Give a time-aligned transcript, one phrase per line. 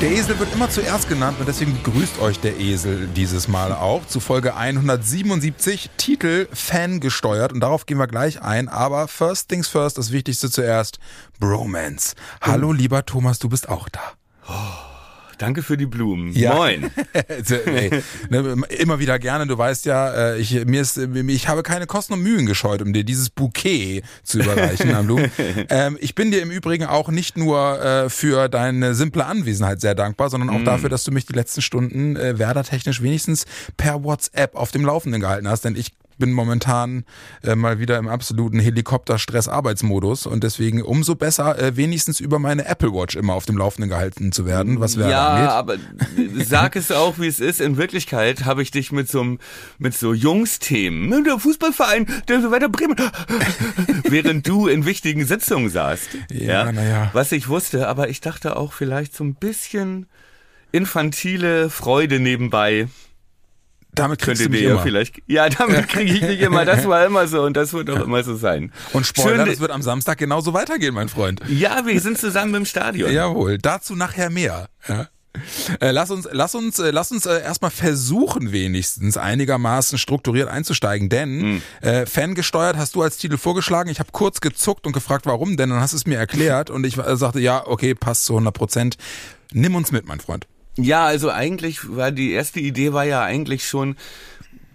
[0.00, 4.06] Der Esel wird immer zuerst genannt und deswegen begrüßt euch der Esel dieses Mal auch
[4.06, 9.68] zu Folge 177, Titel Fan gesteuert und darauf gehen wir gleich ein, aber first things
[9.68, 11.00] first, das Wichtigste zuerst,
[11.38, 12.14] Bromance.
[12.40, 14.00] Hallo lieber Thomas, du bist auch da.
[14.48, 14.79] Oh.
[15.40, 16.32] Danke für die Blumen.
[16.32, 16.54] Ja.
[16.54, 16.90] Moin.
[17.64, 19.46] hey, ne, immer wieder gerne.
[19.46, 22.92] Du weißt ja, äh, ich, mir ist, ich habe keine Kosten und Mühen gescheut, um
[22.92, 25.30] dir dieses Bouquet zu überreichen an Blumen.
[25.68, 29.94] Ähm, ich bin dir im Übrigen auch nicht nur äh, für deine simple Anwesenheit sehr
[29.94, 30.64] dankbar, sondern auch mm.
[30.64, 33.46] dafür, dass du mich die letzten Stunden äh, Werder-technisch wenigstens
[33.76, 35.64] per WhatsApp auf dem Laufenden gehalten hast.
[35.64, 37.04] Denn ich bin momentan
[37.42, 42.92] äh, mal wieder im absoluten Helikopter-Stress-Arbeitsmodus und deswegen umso besser, äh, wenigstens über meine Apple
[42.92, 45.50] Watch immer auf dem Laufenden gehalten zu werden, was wäre Ja, angeht.
[45.50, 45.76] aber
[46.44, 47.60] sag es auch, wie es ist.
[47.60, 49.38] In Wirklichkeit habe ich dich mit so
[49.78, 52.96] mit so Jungsthemen, der Fußballverein, der Werder Bremen,
[54.04, 56.08] während du in wichtigen Sitzungen saßt.
[56.30, 57.10] Ja, ja, naja.
[57.14, 60.06] Was ich wusste, aber ich dachte auch vielleicht so ein bisschen
[60.72, 62.88] infantile Freude nebenbei
[63.94, 64.82] damit kriegst Könnte du mich immer.
[64.82, 65.20] vielleicht.
[65.26, 66.64] Ja, damit kriege ich dich immer.
[66.64, 68.72] Das war immer so und das wird auch immer so sein.
[68.92, 71.40] Und Spoiler, Schön, das wird am Samstag genauso weitergehen, mein Freund.
[71.48, 73.10] Ja, wir sind zusammen im Stadion.
[73.12, 74.68] Jawohl, dazu nachher mehr.
[74.88, 75.08] Ja.
[75.80, 81.08] Äh, lass uns, lass uns, äh, lass uns äh, erstmal versuchen, wenigstens einigermaßen strukturiert einzusteigen,
[81.08, 81.62] denn Mhm.
[81.82, 83.90] äh, Fangesteuert hast du als Titel vorgeschlagen.
[83.90, 86.84] Ich habe kurz gezuckt und gefragt, warum, denn dann hast du es mir erklärt und
[86.84, 88.96] ich sagte, ja, okay, passt zu 100 Prozent.
[89.52, 90.46] Nimm uns mit, mein Freund.
[90.76, 93.96] Ja, also eigentlich war die erste Idee war ja eigentlich schon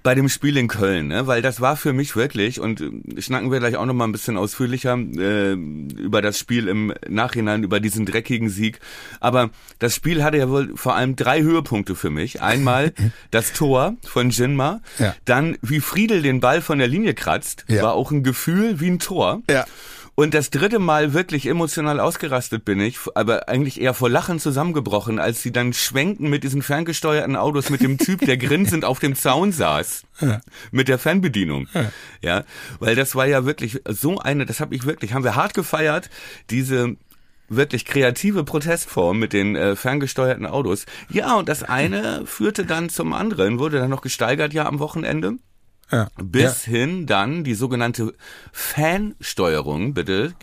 [0.03, 1.25] bei dem Spiel in Köln, ne?
[1.25, 4.11] weil das war für mich wirklich und äh, schnacken wir gleich auch noch mal ein
[4.11, 8.79] bisschen ausführlicher äh, über das Spiel im Nachhinein über diesen dreckigen Sieg.
[9.19, 12.39] Aber das Spiel hatte ja wohl vor allem drei Höhepunkte für mich.
[12.43, 12.93] Einmal
[13.31, 15.15] das Tor von Jinma, Ja.
[15.25, 17.81] dann wie Friedel den Ball von der Linie kratzt, Ja.
[17.81, 19.41] war auch ein Gefühl wie ein Tor.
[19.49, 19.65] Ja.
[20.15, 25.19] Und das dritte Mal wirklich emotional ausgerastet bin ich, aber eigentlich eher vor Lachen zusammengebrochen,
[25.19, 29.15] als sie dann schwenken mit diesen ferngesteuerten Autos mit dem Typ, der grinsend auf dem
[29.15, 30.03] Zaun saß.
[30.71, 31.67] Mit der Fernbedienung.
[32.21, 32.45] Ja.
[32.79, 36.09] weil das war ja wirklich so eine, das habe ich wirklich, haben wir hart gefeiert,
[36.49, 36.95] diese
[37.49, 40.85] wirklich kreative Protestform mit den äh, ferngesteuerten Autos.
[41.09, 45.33] Ja, und das eine führte dann zum anderen, wurde dann noch gesteigert ja am Wochenende.
[45.91, 46.09] Ja.
[46.21, 48.13] Bis hin dann die sogenannte
[48.51, 50.33] Fansteuerung, bitte,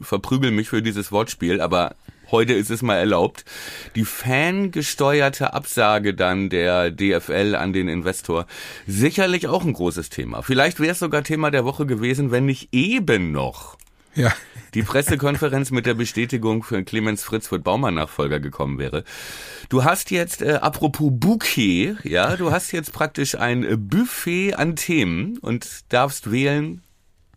[0.00, 1.94] verprügel mich für dieses Wortspiel, aber
[2.30, 3.44] heute ist es mal erlaubt,
[3.94, 8.46] die fangesteuerte Absage dann der DFL an den Investor.
[8.86, 10.42] Sicherlich auch ein großes Thema.
[10.42, 13.76] Vielleicht wäre es sogar Thema der Woche gewesen, wenn nicht eben noch
[14.14, 14.32] Ja.
[14.74, 19.04] die Pressekonferenz mit der Bestätigung für Clemens Fritz wird Baumann-Nachfolger gekommen wäre.
[19.68, 24.76] Du hast jetzt, äh, apropos Bouquet, ja, du hast jetzt praktisch ein äh, Buffet an
[24.76, 26.82] Themen und darfst wählen,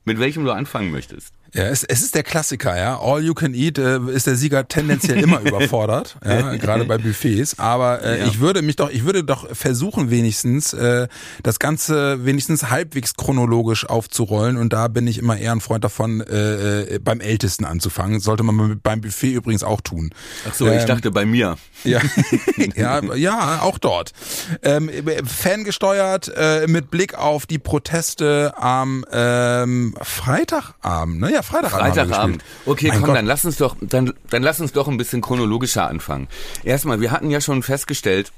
[0.03, 1.33] mit welchem du anfangen möchtest.
[1.53, 2.99] Ja, es, es ist der Klassiker, ja.
[2.99, 7.59] All you can eat äh, ist der Sieger tendenziell immer überfordert, ja, gerade bei Buffets.
[7.59, 8.25] Aber äh, Ja.
[8.25, 11.07] ich würde mich doch, ich würde doch versuchen, wenigstens äh,
[11.43, 14.57] das Ganze wenigstens halbwegs chronologisch aufzurollen.
[14.57, 18.19] Und da bin ich immer eher ein Freund davon, äh, äh, beim Ältesten anzufangen.
[18.19, 20.09] Sollte man beim Buffet übrigens auch tun.
[20.49, 21.57] Ach so, ich Ähm, dachte bei mir.
[21.83, 21.99] Ja,
[22.75, 24.11] ja, ja, auch dort.
[24.63, 24.89] Ähm,
[25.25, 31.31] fangesteuert äh, mit Blick auf die Proteste am ähm, Freitagabend, ne?
[31.31, 31.95] Ja, Freitagabend.
[31.95, 32.43] Freitagabend.
[32.65, 33.17] Okay, Mein komm, Gott.
[33.17, 36.27] dann lass uns doch, dann, dann lass uns doch ein bisschen chronologischer anfangen.
[36.63, 38.31] Erstmal, wir hatten ja schon festgestellt,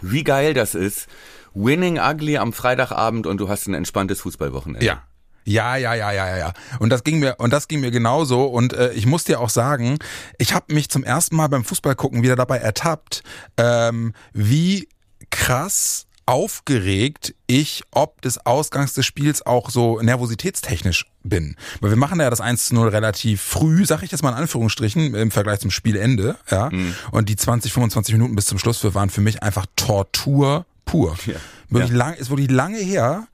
[0.00, 1.08] wie geil das ist.
[1.54, 4.84] Winning Ugly am Freitagabend und du hast ein entspanntes Fußballwochenende.
[4.86, 5.02] Ja.
[5.44, 6.52] Ja, ja, ja, ja, ja, ja.
[6.80, 9.48] Und das ging mir und das ging mir genauso und äh, ich muss dir auch
[9.48, 9.98] sagen,
[10.38, 13.22] ich habe mich zum ersten Mal beim Fußballgucken wieder dabei ertappt,
[13.56, 14.86] ähm, wie
[15.30, 21.56] krass aufgeregt ich ob des Ausgangs des Spiels auch so nervositätstechnisch bin.
[21.80, 24.36] Weil wir machen ja das 1 zu 0 relativ früh, sag ich jetzt mal in
[24.36, 26.70] Anführungsstrichen, im Vergleich zum Spielende, ja.
[27.10, 31.16] Und die 20, 25 Minuten bis zum Schluss waren für mich einfach Tortur pur.
[31.26, 31.34] Ja.
[31.68, 31.96] Wirklich Ja.
[31.96, 33.26] lang, ist wirklich lange her,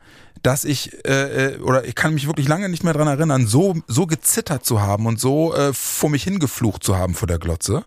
[0.47, 3.75] dass ich äh, äh, oder ich kann mich wirklich lange nicht mehr dran erinnern, so
[3.89, 7.85] so gezittert zu haben und so äh, vor mich hingeflucht zu haben vor der Glotze.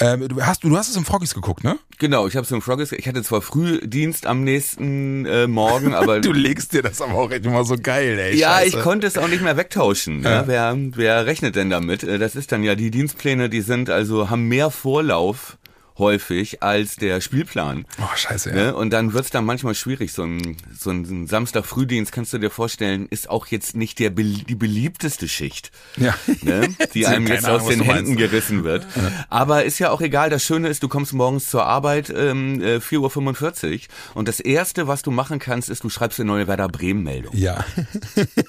[0.00, 1.78] Ähm, du hast du du hast es im Froggies geguckt, ne?
[1.98, 6.32] Genau, ich habe im Froggies, ich hatte zwar Frühdienst am nächsten äh, Morgen, aber Du
[6.32, 8.36] legst dir das aber auch echt immer so geil, ey.
[8.36, 8.78] ja, Scheiße.
[8.78, 10.24] ich konnte es auch nicht mehr wegtauschen.
[10.24, 10.30] Ja.
[10.42, 10.46] Ja.
[10.48, 12.02] Wer, wer rechnet denn damit?
[12.02, 15.56] Äh, Das ist dann ja die Dienstpläne, die sind also haben mehr Vorlauf
[15.98, 17.86] häufig als der Spielplan.
[18.00, 18.54] Oh, scheiße, ja.
[18.56, 18.76] Ne?
[18.76, 20.12] Und dann wird's dann manchmal schwierig.
[20.12, 24.54] So ein, so ein Samstag-Frühdienst, kannst du dir vorstellen, ist auch jetzt nicht der die
[24.54, 26.14] beliebteste Schicht, Ja.
[26.42, 26.68] ne?
[26.94, 28.18] die einem jetzt Ahnung, aus den Händen meinst.
[28.18, 28.86] gerissen wird.
[29.30, 30.30] Aber ist ja auch egal.
[30.30, 33.80] Das Schöne ist, du kommst morgens zur Arbeit, ähm, äh, 4.45 Uhr
[34.14, 37.34] und das Erste, was du machen kannst, ist, du schreibst eine neue Werder Bremen-Meldung.
[37.36, 37.64] Ja.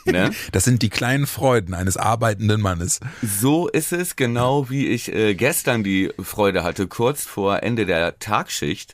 [0.05, 0.31] Ne?
[0.53, 2.99] Das sind die kleinen Freuden eines arbeitenden Mannes.
[3.21, 8.19] So ist es, genau wie ich äh, gestern die Freude hatte, kurz vor Ende der
[8.19, 8.93] Tagschicht,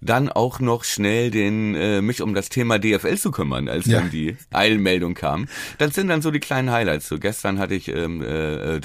[0.00, 4.00] dann auch noch schnell den äh, mich um das Thema DFL zu kümmern, als Ja.
[4.00, 5.46] dann die Eilmeldung kam.
[5.78, 7.08] Das sind dann so die kleinen Highlights.
[7.08, 8.80] So gestern hatte ich ähm, äh, äh,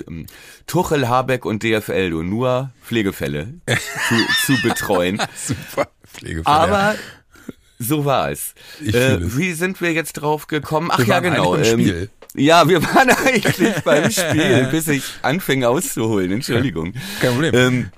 [0.67, 3.53] Tuchel, Habeck und DFL, du nur Pflegefälle
[4.07, 4.15] zu,
[4.55, 5.21] zu betreuen.
[5.35, 5.89] Super.
[6.05, 6.45] Pflegefälle.
[6.55, 6.95] Aber
[7.77, 8.53] so war es.
[8.85, 10.89] Äh, wie sind wir jetzt drauf gekommen?
[10.91, 11.63] Ach Wir ja, genau.
[11.63, 12.09] Spiel.
[12.35, 16.31] ja, wir waren eigentlich beim Spiel, bis ich anfing auszuholen.
[16.31, 16.93] Entschuldigung.
[17.21, 17.55] Kein Problem.
[17.55, 17.89] Ähm,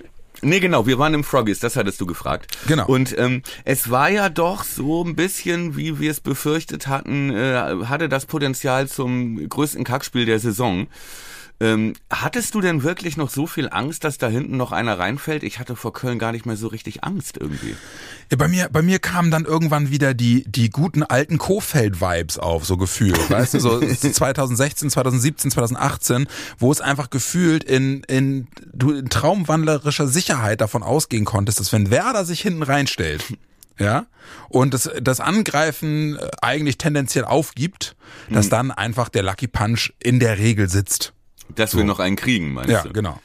[0.41, 2.57] Nee, genau, wir waren im Froggies, das hattest du gefragt.
[2.67, 2.87] Genau.
[2.87, 7.85] Und ähm, es war ja doch so ein bisschen, wie wir es befürchtet hatten, äh,
[7.85, 10.87] hatte das Potenzial zum größten Kackspiel der Saison.
[11.61, 15.43] Ähm, hattest du denn wirklich noch so viel Angst, dass da hinten noch einer reinfällt?
[15.43, 17.75] Ich hatte vor Köln gar nicht mehr so richtig Angst irgendwie.
[18.31, 22.65] Ja, bei mir, bei mir kamen dann irgendwann wieder die, die guten alten Kofeld-Vibes auf,
[22.65, 23.29] so gefühlt.
[23.29, 26.27] Weißt du, so 2016, 2017, 2018,
[26.57, 31.91] wo es einfach gefühlt in, in, du in traumwandlerischer Sicherheit davon ausgehen konntest, dass wenn
[31.91, 33.23] Werder sich hinten reinstellt,
[33.77, 34.07] ja,
[34.49, 37.95] und das, das Angreifen äh, eigentlich tendenziell aufgibt,
[38.31, 41.13] dass dann einfach der Lucky Punch in der Regel sitzt.
[41.55, 42.93] Dass wir noch einen kriegen, meinst Ja, du?
[42.93, 43.19] genau.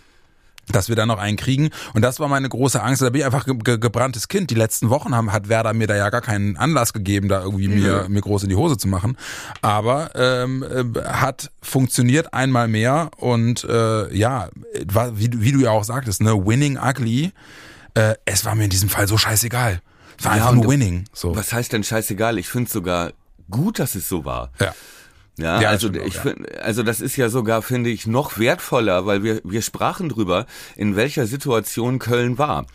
[0.68, 1.70] Dass wir da noch einen kriegen.
[1.94, 3.00] Und das war meine große Angst.
[3.00, 4.50] Da bin ich einfach ge ge gebranntes Kind.
[4.50, 7.68] Die letzten Wochen haben, hat Werder mir da ja gar keinen Anlass gegeben, da irgendwie
[7.68, 9.16] mir, mir groß in die Hose zu machen.
[9.62, 13.10] Aber ähm, äh, hat funktioniert einmal mehr.
[13.16, 14.48] Und äh, ja,
[14.92, 17.30] war, wie, du- wie du ja auch sagtest, ne, winning ugly.
[17.94, 19.80] Äh, es war mir in diesem Fall so scheißegal.
[20.18, 21.04] Es war Ja, einfach nur winning.
[21.12, 21.36] So.
[21.36, 22.38] Was heißt denn scheißegal?
[22.38, 23.12] Ich finde sogar
[23.52, 24.50] gut, dass es so war.
[24.60, 24.74] Ja.
[25.38, 26.22] Ja, Ja, also stimmt ich ja.
[26.22, 30.46] find, also das ist ja sogar, finde ich, noch wertvoller, weil wir wir sprachen drüber,
[30.76, 32.66] in welcher Situation Köln war.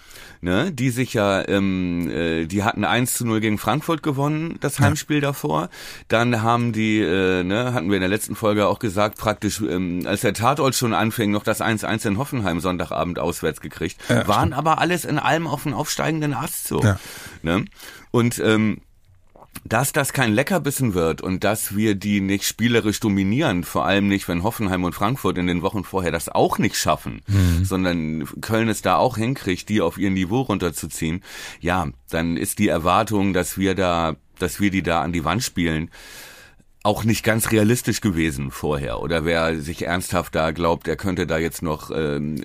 [0.44, 4.80] Ne, die sich ja, ähm, äh, die hatten 1 zu 0 gegen Frankfurt gewonnen, das
[4.80, 5.70] Heimspiel davor.
[6.08, 10.02] Dann haben die, äh, ne, hatten wir in der letzten Folge auch gesagt, praktisch, ähm,
[10.06, 13.98] als der Tatort schon anfing, noch das 1-1 in Hoffenheim Sonntagabend auswärts gekriegt.
[14.10, 16.82] Ja, Waren aber alles in allem auf einen aufsteigenden Ast so.
[16.82, 17.00] Ja.
[17.44, 17.66] Ne?
[18.10, 18.82] Und ähm,
[19.64, 24.28] dass das kein Leckerbissen wird und dass wir die nicht spielerisch dominieren, vor allem nicht,
[24.28, 27.22] wenn Hoffenheim und Frankfurt in den Wochen vorher das auch nicht schaffen,
[27.64, 31.24] sondern Köln es da auch hinkriegt, die auf ihr Niveau runterzuziehen,
[31.60, 35.44] ja, dann ist die Erwartung, dass wir da, dass wir die da an die Wand
[35.44, 35.92] spielen,
[36.84, 39.02] auch nicht ganz realistisch gewesen vorher.
[39.02, 42.42] Oder wer sich ernsthaft da glaubt, er könnte da jetzt noch ähm,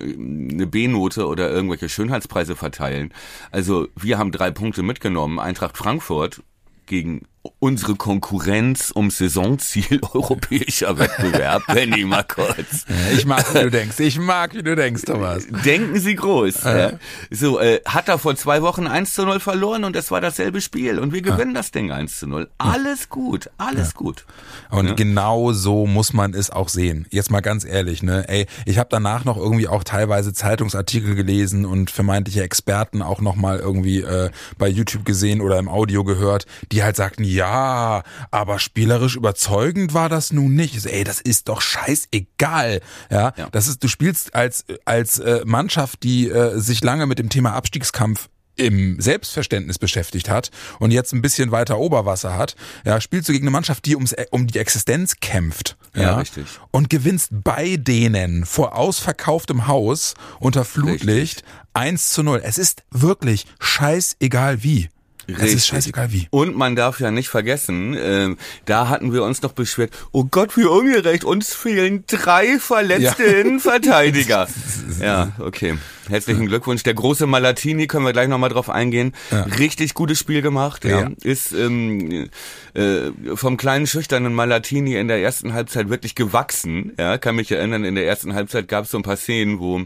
[0.53, 3.15] eine B-Note oder irgendwelche Schönheitspreise verteilen.
[3.51, 5.39] Also wir haben drei Punkte mitgenommen.
[5.39, 6.43] Eintracht Frankfurt
[6.87, 7.27] gegen
[7.59, 11.63] unsere Konkurrenz um Saisonziel europäischer Wettbewerb.
[11.73, 12.85] Benny mal kurz.
[13.15, 14.01] Ich mag, wie du denkst.
[14.01, 15.47] Ich mag, wie du denkst, Thomas.
[15.65, 16.65] Denken Sie groß.
[16.65, 16.93] Ja.
[17.31, 20.61] So, äh, hat er vor zwei Wochen 1 zu 0 verloren und es war dasselbe
[20.61, 22.49] Spiel und wir gewinnen das Ding 1 zu 0.
[22.59, 24.25] Alles gut, alles gut.
[24.71, 27.07] Und genau so muss man es auch sehen.
[27.11, 28.29] Jetzt mal ganz ehrlich, ne?
[28.29, 33.37] Ey, ich habe danach noch irgendwie auch teilweise Zeitungsartikel gelesen und vermeintliche Experten auch noch
[33.37, 38.59] mal irgendwie äh, bei YouTube gesehen oder im Audio gehört, die halt sagten, ja, aber
[38.59, 40.75] spielerisch überzeugend war das nun nicht.
[40.75, 42.81] Ich so, ey, das ist doch scheißegal.
[43.11, 43.49] Ja, Ja.
[43.53, 47.53] das ist, du spielst als als äh, Mannschaft, die äh, sich lange mit dem Thema
[47.53, 48.29] Abstiegskampf
[48.59, 53.45] im Selbstverständnis beschäftigt hat und jetzt ein bisschen weiter Oberwasser hat, ja, spielst du gegen
[53.45, 55.77] eine Mannschaft, die ums, um die Existenz kämpft.
[55.95, 56.47] Ja, richtig.
[56.71, 62.41] Und gewinnst bei denen vor ausverkauftem Haus unter Flutlicht 1 zu 0.
[62.43, 64.89] Es ist wirklich scheißegal wie.
[65.29, 65.55] Richtig.
[65.55, 66.29] ist scheißegal wie.
[66.31, 70.57] Und man darf ja nicht vergessen, ähm, da hatten wir uns noch beschwert, oh Gott,
[70.57, 73.41] wie ungerecht, uns fehlen drei verletzte Ja.
[73.41, 74.47] Innenverteidiger.
[75.01, 75.77] ja, okay.
[76.09, 76.83] Herzlichen Glückwunsch.
[76.83, 79.13] Der große Malatini, können wir gleich nochmal drauf eingehen.
[79.59, 80.85] Richtig gutes Spiel gemacht.
[80.85, 81.01] Ja.
[81.01, 81.11] Ja.
[81.23, 82.29] Ist ähm,
[82.75, 86.93] äh, vom kleinen schüchternen Malatini in der ersten Halbzeit wirklich gewachsen.
[86.99, 89.83] Ja, kann mich erinnern, in der ersten Halbzeit gab es so ein paar Szenen, wo,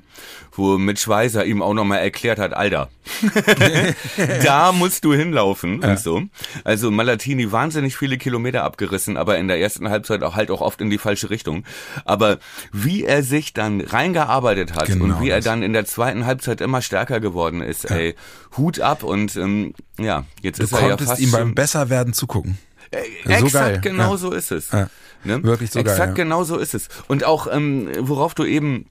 [0.52, 2.90] wo Mitch Schweizer ihm auch nochmal erklärt hat, Alter,
[4.44, 6.22] da musst du hinlaufen und so.
[6.64, 10.80] Also Malatini wahnsinnig viele Kilometer abgerissen, aber in der ersten Halbzeit auch halt auch oft
[10.80, 11.64] in die falsche Richtung.
[12.04, 12.38] Aber
[12.72, 16.60] wie er sich dann reingearbeitet hat Genau und wie er dann in der zweiten Halbzeit
[16.60, 18.14] immer stärker geworden ist, ey,
[18.56, 22.58] Hut ab und ähm, ja, jetzt Du ist er ja fast ihm beim Besserwerden zugucken.
[22.90, 24.16] äh, so exakt geil, genau ja.
[24.16, 24.70] so ist es.
[24.70, 24.88] Ja.
[25.24, 25.42] Ne?
[25.42, 26.24] Wirklich so geil, Exakt ja.
[26.24, 26.88] genau so ist es.
[27.08, 28.86] Und auch, ähm, worauf du eben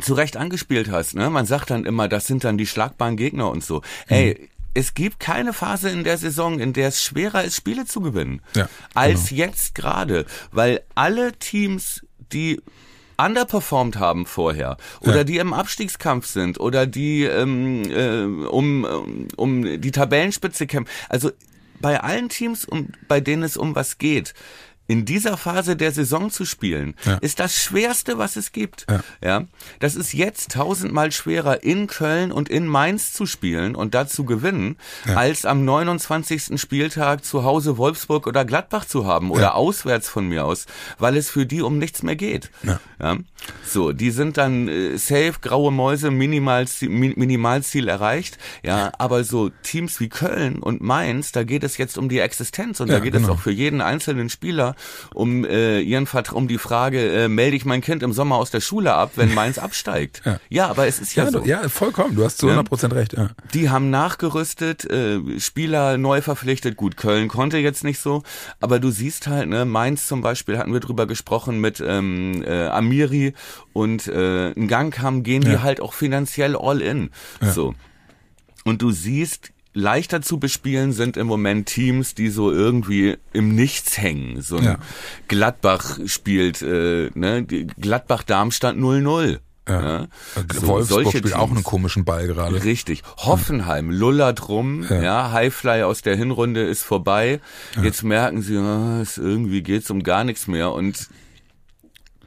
[0.00, 1.30] zu Recht angespielt hast, ne?
[1.30, 3.82] Man sagt dann immer, das sind dann die schlagbaren Gegner und so.
[4.08, 8.00] Ey, es gibt keine Phase in der Saison, in der es schwerer ist, Spiele zu
[8.00, 8.42] gewinnen.
[8.54, 10.26] Ja, als jetzt gerade.
[10.52, 12.60] Weil alle Teams, die
[13.18, 15.24] underperformed haben vorher oder Ja.
[15.24, 20.90] die im Abstiegskampf sind oder die ähm, äh, um, um, um die Tabellenspitze kämpfen.
[21.08, 21.30] Also
[21.80, 24.34] bei allen Teams, um, bei denen es um was geht,
[24.88, 27.14] in dieser Phase der Saison zu spielen, Ja.
[27.16, 28.86] ist das Schwerste, was es gibt.
[28.90, 29.00] Ja.
[29.22, 29.44] Ja,
[29.80, 34.76] das ist jetzt tausendmal schwerer in Köln und in Mainz zu spielen und dazu gewinnen,
[35.14, 36.60] als am 29.
[36.60, 39.52] Spieltag zu Hause Wolfsburg oder Gladbach zu haben oder Ja.
[39.54, 40.66] auswärts von mir aus,
[40.98, 42.50] weil es für die um nichts mehr geht.
[42.62, 42.80] Ja.
[43.00, 43.16] Ja.
[43.66, 48.38] So, die sind dann äh, safe, graue Mäuse, Minimalziel, Mi- Minimalziel erreicht.
[48.62, 52.80] Ja, aber so Teams wie Köln und Mainz, da geht es jetzt um die Existenz
[52.80, 53.26] und Ja, da geht genau.
[53.28, 54.74] es auch für jeden einzelnen Spieler
[55.14, 58.50] um äh, ihren Vertra um die Frage, äh, melde ich mein Kind im Sommer aus
[58.50, 60.22] der Schule ab, wenn Mainz absteigt.
[60.48, 60.68] Ja.
[60.68, 61.40] aber es ist ja, Ja, so.
[61.40, 62.14] du- ja, vollkommen.
[62.14, 62.52] Du hast zu Ja.
[62.52, 63.12] 100 Prozent recht.
[63.14, 63.30] Ja.
[63.54, 66.76] Die haben nachgerüstet, äh, Spieler neu verpflichtet.
[66.76, 68.22] Gut, Köln konnte jetzt nicht so,
[68.60, 72.66] aber du siehst halt, ne, Mainz zum Beispiel hatten wir drüber gesprochen mit ähm, äh,
[72.68, 73.34] Amiri
[73.72, 75.62] und äh, in Gang haben, gehen die Ja.
[75.62, 77.10] halt auch finanziell all in.
[77.40, 77.74] So.
[78.64, 83.98] Und du siehst, leichter zu bespielen sind im Moment Teams, die so irgendwie im Nichts
[83.98, 84.40] hängen.
[84.40, 84.78] So ein Ja.
[85.28, 89.38] Gladbach spielt, äh, ne, Gladbach-Darmstadt 0-0.
[89.68, 89.82] Ja.
[89.98, 90.06] Ja.
[90.54, 91.56] So, Wolfsburg spielt auch Teams.
[91.56, 92.62] einen komischen Ball gerade.
[92.64, 93.02] Richtig.
[93.16, 95.32] Hoffenheim lullert rum, ja.
[95.32, 97.40] Highfly aus der Hinrunde ist vorbei.
[97.82, 101.08] Jetzt merken sie, ah, es irgendwie geht's um gar nichts mehr und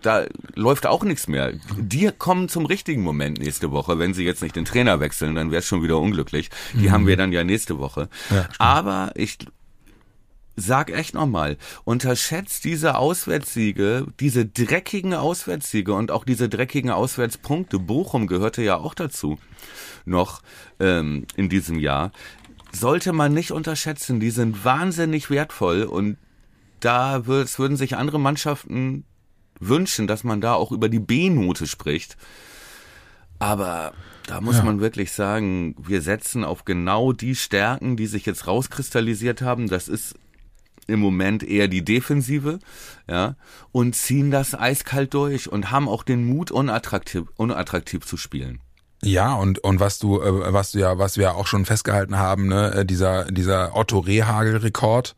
[0.02, 0.26] da
[0.56, 1.54] läuft auch nichts mehr.
[1.78, 4.00] Die kommen zum richtigen Moment nächste Woche.
[4.00, 6.50] Wenn sie jetzt nicht den Trainer wechseln, dann wäre es schon wieder unglücklich.
[6.74, 8.10] Die haben wir dann ja nächste Woche.
[8.30, 8.36] Mhm.
[8.36, 8.50] Ja.
[8.58, 9.38] Aber ich
[10.56, 17.80] sag echt nochmal, unterschätzt diese Auswärtssiege, diese dreckigen Auswärtssiege und auch diese dreckigen Auswärtspunkte.
[17.80, 19.40] Bochum gehörte ja auch dazu
[20.06, 20.42] noch
[20.80, 22.12] ähm, in diesem Jahr.
[22.72, 26.18] Sollte man nicht unterschätzen, die sind wahnsinnig wertvoll und
[26.80, 29.06] da würd, würden sich andere Mannschaften
[29.60, 32.18] wünschen, dass man da auch über die B-Note spricht.
[33.40, 33.94] Aber
[34.28, 34.64] da muss Ja.
[34.64, 39.68] man wirklich sagen, wir setzen auf genau die Stärken, die sich jetzt rauskristallisiert haben.
[39.70, 40.16] Das ist
[40.88, 42.60] im Moment eher die Defensive,
[43.08, 43.36] ja,
[43.72, 48.60] und ziehen das eiskalt durch und haben auch den Mut, unattraktiv, unattraktiv zu spielen.
[49.02, 52.48] Ja, und, und was du, äh, was du ja, was wir auch schon festgehalten haben,
[52.48, 55.16] ne, äh, dieser, dieser Otto Rehagel-Rekord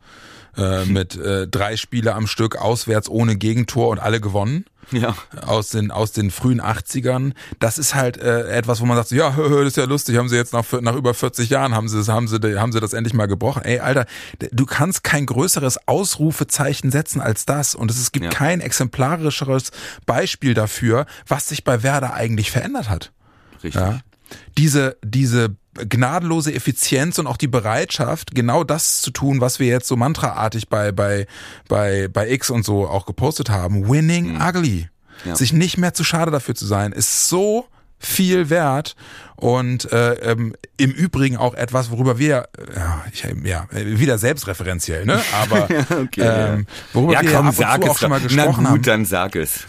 [0.56, 4.64] äh, mit äh, drei Spiele am Stück auswärts ohne Gegentor und alle gewonnen.
[4.90, 5.14] Ja.
[5.46, 7.32] aus den aus den frühen 80ern.
[7.60, 10.28] Das ist halt äh, etwas, wo man sagt, so, ja, das ist ja lustig, haben
[10.28, 12.92] sie jetzt nach nach über 40 Jahren haben sie das haben sie haben sie das
[12.92, 13.62] endlich mal gebrochen.
[13.64, 14.04] Ey, Alter,
[14.50, 18.30] du kannst kein größeres Ausrufezeichen setzen als das und es gibt Ja.
[18.32, 19.70] kein exemplarischeres
[20.04, 23.12] Beispiel dafür, was sich bei Werder eigentlich verändert hat.
[23.54, 23.74] Richtig.
[23.80, 24.00] Ja.
[24.56, 29.88] Diese, diese gnadenlose Effizienz und auch die Bereitschaft, genau das zu tun, was wir jetzt
[29.88, 31.26] so mantraartig bei, bei,
[31.68, 33.88] bei, bei X und so auch gepostet haben.
[33.88, 34.88] Winning ugly.
[35.24, 35.36] Ja.
[35.36, 37.66] Sich nicht mehr zu schade dafür zu sein, ist so
[38.02, 38.96] viel wert
[39.36, 45.04] und äh, ähm, im Übrigen auch etwas, worüber wir, äh, ja, ich, ja wieder selbstreferenziell,
[45.04, 45.20] ne?
[45.32, 45.64] Aber
[46.02, 48.70] Okay, ähm, worüber ja, wir komm, ab und sag zu auch schon mal gesprochen Na
[48.70, 48.82] gut, haben.
[48.82, 49.64] dann sag es.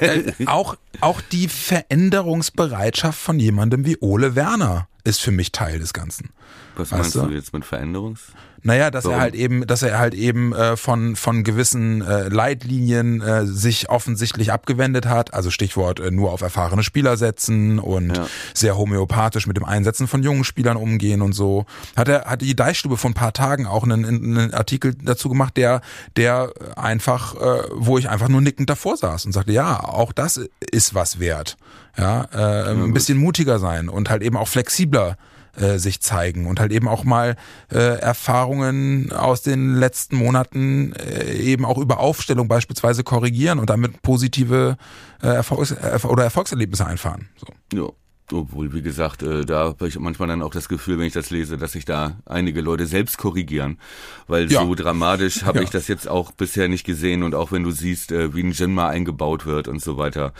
[0.00, 5.92] Äh, auch, auch die Veränderungsbereitschaft von jemandem wie Ole Werner ist für mich Teil des
[5.92, 6.30] Ganzen.
[6.76, 7.22] Was Weißt meinst du?
[7.22, 8.20] du jetzt mit Veränderungs?
[8.66, 9.14] Naja, dass Warum?
[9.18, 13.90] er halt eben, dass er halt eben äh, von von gewissen äh, Leitlinien äh, sich
[13.90, 15.32] offensichtlich abgewendet hat.
[15.34, 18.26] Also Stichwort äh, nur auf erfahrene Spieler setzen und Ja.
[18.54, 21.64] sehr homöopathisch mit dem Einsetzen von jungen Spielern umgehen und so.
[21.96, 25.56] Hat er hat die Deichstube vor ein paar Tagen auch einen, einen Artikel dazu gemacht,
[25.56, 25.80] der
[26.16, 30.40] der einfach, äh, wo ich einfach nur nickend davor saß und sagte, ja, auch das
[30.72, 31.56] ist was wert.
[31.96, 35.16] Ja, äh, ein bisschen mutiger sein und halt eben auch flexibler
[35.56, 37.36] äh, sich zeigen und halt eben auch mal
[37.70, 44.02] äh, Erfahrungen aus den letzten Monaten äh, eben auch über Aufstellung beispielsweise korrigieren und damit
[44.02, 44.76] positive
[45.22, 47.28] äh, Erfolgs oder Erfolgserlebnisse einfahren.
[47.36, 47.46] So.
[47.76, 47.88] Ja.
[48.32, 51.30] Obwohl, wie gesagt, äh, da habe ich manchmal dann auch das Gefühl, wenn ich das
[51.30, 53.78] lese, dass sich da einige Leute selbst korrigieren.
[54.26, 54.62] Weil Ja.
[54.62, 55.64] so dramatisch habe Ja.
[55.64, 57.22] ich das jetzt auch bisher nicht gesehen.
[57.22, 60.32] Und auch wenn du siehst, äh, wie ein Jinma eingebaut wird und so weiter,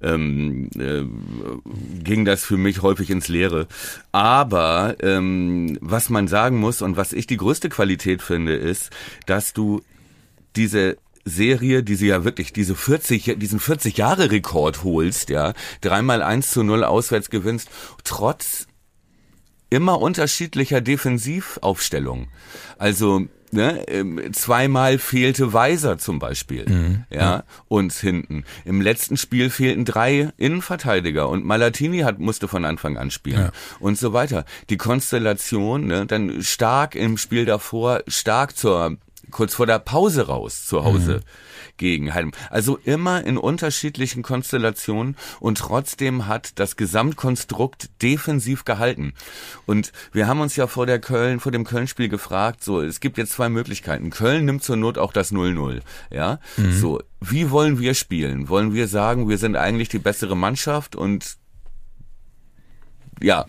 [0.00, 1.02] ähm, äh,
[2.04, 3.66] ging das für mich häufig ins Leere.
[4.12, 8.90] Aber ähm, was man sagen muss und was ich die größte Qualität finde, ist,
[9.26, 9.82] dass du
[10.56, 16.22] diese Serie, die sie ja wirklich, diese 40, diesen 40 Jahre Rekord holst, ja, dreimal
[16.22, 17.68] 1 zu 0 auswärts gewinnst,
[18.04, 18.66] trotz
[19.70, 22.28] immer unterschiedlicher Defensivaufstellung.
[22.78, 27.04] Also ne, ähm, zweimal fehlte Weiser zum Beispiel, Mhm.
[27.08, 28.42] ja, uns hinten.
[28.64, 33.52] Im letzten Spiel fehlten drei Innenverteidiger und Malatini hat, musste von Anfang an spielen Ja.
[33.78, 34.44] und so weiter.
[34.70, 38.96] Die Konstellation, ne, dann stark im Spiel davor, stark zur,
[39.34, 41.20] kurz vor der Pause raus, zu Hause.
[41.76, 42.32] Gegen Heidenheim.
[42.50, 49.12] Also immer in unterschiedlichen Konstellationen und trotzdem hat das Gesamtkonstrukt defensiv gehalten.
[49.66, 53.18] Und wir haben uns ja vor der Köln, vor dem Köln-Spiel gefragt, so, es gibt
[53.18, 54.10] jetzt zwei Möglichkeiten.
[54.10, 56.38] Köln nimmt zur Not auch das 0-0, ja?
[56.72, 58.48] So, wie wollen wir spielen?
[58.48, 61.36] Wollen wir sagen, wir sind eigentlich die bessere Mannschaft und
[63.20, 63.46] ja,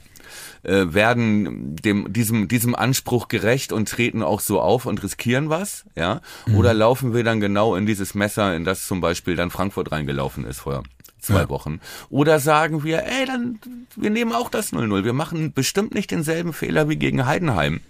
[0.65, 5.85] äh, werden dem diesem diesem Anspruch gerecht und treten auch so auf und riskieren was,
[5.95, 6.21] ja?
[6.53, 10.45] Oder laufen wir dann genau in dieses Messer, in das zum Beispiel dann Frankfurt reingelaufen
[10.45, 10.83] ist vor
[11.19, 11.49] zwei Ja.
[11.49, 11.79] Wochen?
[12.09, 13.59] Oder sagen wir, ey, dann
[13.95, 15.03] wir nehmen auch das 0-0.
[15.03, 17.81] Wir machen bestimmt nicht denselben Fehler wie gegen Heidenheim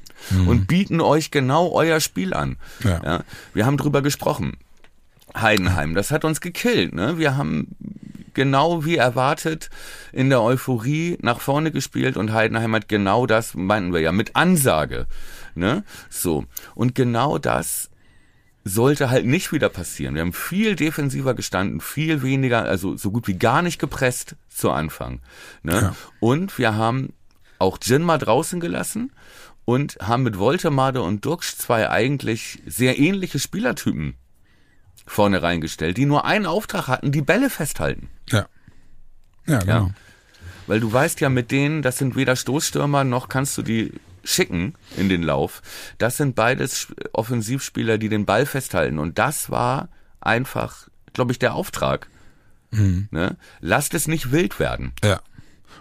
[0.47, 2.57] und bieten euch genau euer Spiel an.
[2.83, 3.01] Ja.
[3.03, 3.23] Ja?
[3.53, 4.53] Wir haben drüber gesprochen.
[5.35, 6.93] Heidenheim, das hat uns gekillt.
[6.95, 7.17] Ne?
[7.17, 7.75] Wir haben
[8.35, 9.69] genau wie erwartet
[10.11, 14.35] in der Euphorie nach vorne gespielt und Heidenheim hat genau das, meinten wir ja, mit
[14.35, 15.07] Ansage.
[15.55, 15.83] Ne?
[16.09, 16.45] So.
[16.75, 17.89] Und genau das
[18.63, 20.15] sollte halt nicht wieder passieren.
[20.15, 24.71] Wir haben viel defensiver gestanden, viel weniger, also so gut wie gar nicht gepresst zu
[24.71, 25.21] Anfang.
[25.63, 25.73] Ne?
[25.73, 25.95] Ja.
[26.19, 27.13] Und wir haben
[27.59, 29.11] auch Jin mal draußen gelassen
[29.65, 34.15] und haben mit Woltemade und Duxch zwei eigentlich sehr ähnliche Spielertypen
[35.05, 38.09] vorne reingestellt, die nur einen Auftrag hatten, die Bälle festhalten.
[38.29, 38.47] Ja.
[39.47, 39.73] Ja, genau.
[39.73, 39.89] Ja.
[40.67, 43.93] Weil du weißt ja mit denen, das sind weder Stoßstürmer noch kannst du die
[44.23, 45.61] schicken in den Lauf.
[45.99, 48.97] Das sind beides Sp- Offensivspieler, die den Ball festhalten.
[48.97, 52.07] Und das war einfach, glaube ich, der Auftrag.
[52.71, 53.37] Ne?
[53.61, 54.91] Lasst es nicht wild werden.
[55.03, 55.21] Ja.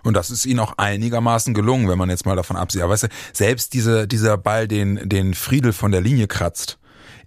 [0.02, 2.82] Und das ist ihnen auch einigermaßen gelungen, wenn man jetzt mal davon absieht.
[2.82, 6.78] Aber weißt du, selbst diese, dieser Ball, den, den Friedel von der Linie kratzt,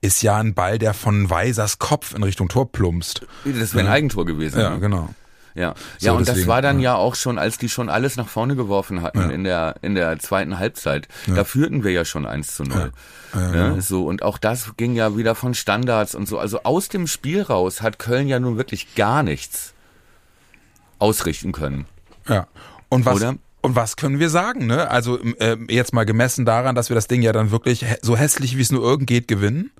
[0.02, 3.26] ist ja ein Ball, der von Weisers Kopf in Richtung Tor plumpst.
[3.46, 4.60] Das wäre ein Eigentor gewesen.
[4.60, 4.80] Ja, ne?
[4.80, 5.10] genau.
[5.56, 6.92] Ja, So, ja, und das deswegen, war dann ja.
[6.92, 6.96] ja.
[6.98, 9.30] auch schon, als die schon alles nach vorne geworfen hatten Ja.
[9.30, 11.08] in der in der zweiten Halbzeit.
[11.26, 12.92] Da führten wir ja schon 1 zu 0.
[13.34, 13.82] Ja, ne?
[13.82, 16.38] So und auch das ging ja wieder von Standards und so.
[16.38, 19.74] Also aus dem Spiel raus hat Köln ja nun wirklich gar nichts
[21.00, 21.86] ausrichten können.
[22.28, 22.48] Ja.
[22.90, 23.36] Und was, Oder?
[23.62, 24.90] und was können wir sagen, ne?
[24.90, 28.58] Also ähm, jetzt mal gemessen daran, dass wir das Ding ja dann wirklich so hässlich
[28.58, 29.72] wie es nur irgend geht gewinnen.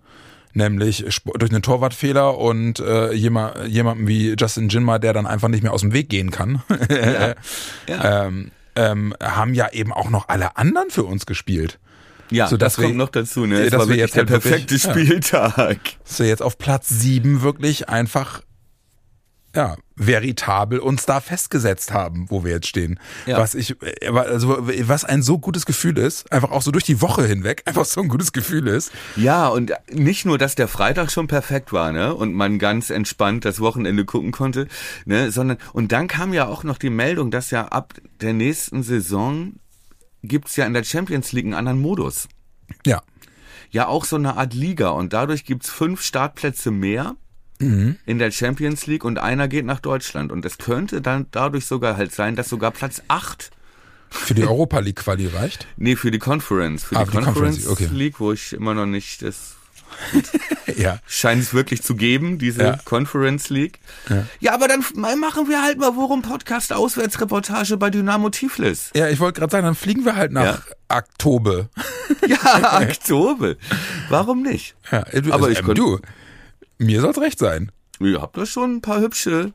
[0.54, 1.06] Nämlich
[1.36, 5.74] durch einen Torwartfehler und äh, jemand, jemanden wie Justin Jinma, der dann einfach nicht mehr
[5.74, 6.64] aus dem Weg gehen kann.
[6.90, 7.36] Ja.
[8.26, 11.80] ähm, ähm, haben ja eben auch noch alle anderen für uns gespielt.
[12.30, 13.60] Ja, So, das wir- kommt noch dazu, ne?
[13.60, 14.80] Ja, Es dass war wir jetzt der halt perfekte ja.
[14.92, 15.78] Spieltag.
[16.06, 18.42] Dass wir jetzt auf Platz sieben wirklich einfach
[19.56, 23.00] ja, veritabel uns da festgesetzt haben, wo wir jetzt stehen.
[23.26, 23.40] Ja.
[23.40, 27.02] Was ich, äh, also was ein so gutes Gefühl ist, einfach auch so durch die
[27.02, 28.92] Woche hinweg, einfach so ein gutes Gefühl ist.
[29.16, 33.46] Ja, und nicht nur, dass der Freitag schon perfekt war, ne, und man ganz entspannt
[33.46, 34.68] das Wochenende gucken konnte,
[35.06, 38.84] ne, sondern, und dann kam ja auch noch die Meldung, dass ja ab der nächsten
[38.84, 39.54] Saison
[40.22, 42.28] gibt's ja in der Champions League einen anderen Modus.
[42.86, 43.02] Ja.
[43.70, 47.16] Ja, auch so eine Art Liga und dadurch gibt's fünf Startplätze mehr
[47.60, 51.98] in der Champions League und einer geht nach Deutschland und es könnte dann dadurch sogar
[51.98, 53.50] halt sein, dass sogar Platz acht
[54.10, 55.66] Für die Europa League Quali reicht.
[55.78, 56.84] Nee, für die Conference.
[56.84, 57.90] Für Ah, die die Conference, Conference, okay.
[57.98, 59.56] League, wo ich immer noch nicht, das
[60.78, 61.00] Ja.
[61.08, 62.78] scheint es wirklich zu geben, diese Ja.
[62.86, 63.80] Conference League.
[64.42, 64.54] Ja.
[64.54, 64.84] aber dann
[65.20, 68.92] machen wir halt mal Worum Podcast Auswärtsreportage bei Dynamo Tiflis.
[68.96, 70.98] Ja, ich wollte gerade sagen, dann fliegen wir halt nach Ja.
[70.98, 71.70] Oktober.
[72.28, 73.56] Ja, Oktober.
[74.10, 74.76] Warum nicht?
[74.92, 76.00] Ja, du, Aber also, ich ähm, du,
[76.78, 77.72] mir soll's recht sein.
[78.00, 79.54] Ihr habt da schon ein paar hübsche,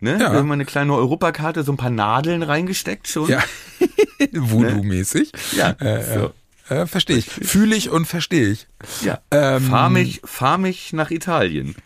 [0.00, 0.12] ne?
[0.12, 0.32] Ja.
[0.32, 3.28] Wir haben eine kleine Europakarte, so ein paar Nadeln reingesteckt schon.
[3.30, 3.42] Ja.
[4.32, 5.30] Voodoo-mäßig.
[5.56, 6.02] Ja, Äh,
[6.68, 6.74] so.
[6.74, 7.26] äh, verstehe ich.
[7.30, 8.66] Fühle ich und verstehe ich.
[9.02, 9.20] ja.
[9.30, 11.76] Ähm, fahr mich, fahr mich nach Italien,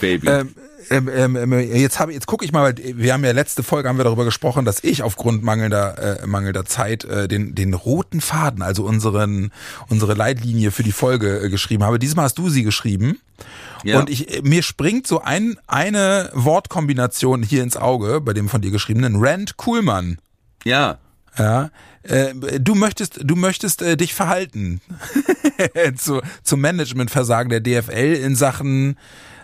[0.00, 0.28] Baby.
[0.28, 0.54] Ähm,
[0.90, 3.88] ähm, ähm, ähm, jetzt habe jetzt gucke ich mal, weil wir haben ja letzte Folge
[3.88, 8.20] haben wir darüber gesprochen, dass ich aufgrund mangelnder äh, mangelnder Zeit äh, den den roten
[8.20, 9.52] Faden, also unseren
[9.88, 11.98] unsere Leitlinie für die Folge äh, geschrieben habe.
[11.98, 13.20] Diesmal hast du sie geschrieben.
[13.84, 14.00] Ja.
[14.00, 18.60] Und ich, äh, mir springt so ein, eine Wortkombination hier ins Auge bei dem von
[18.60, 20.18] dir geschriebenen Rand Kuhlmann.
[20.64, 20.98] ja.
[21.38, 21.70] Ja,
[22.02, 24.80] äh, du möchtest, du möchtest äh, dich verhalten
[25.96, 28.96] zu, zum Managementversagen der DFL in Sachen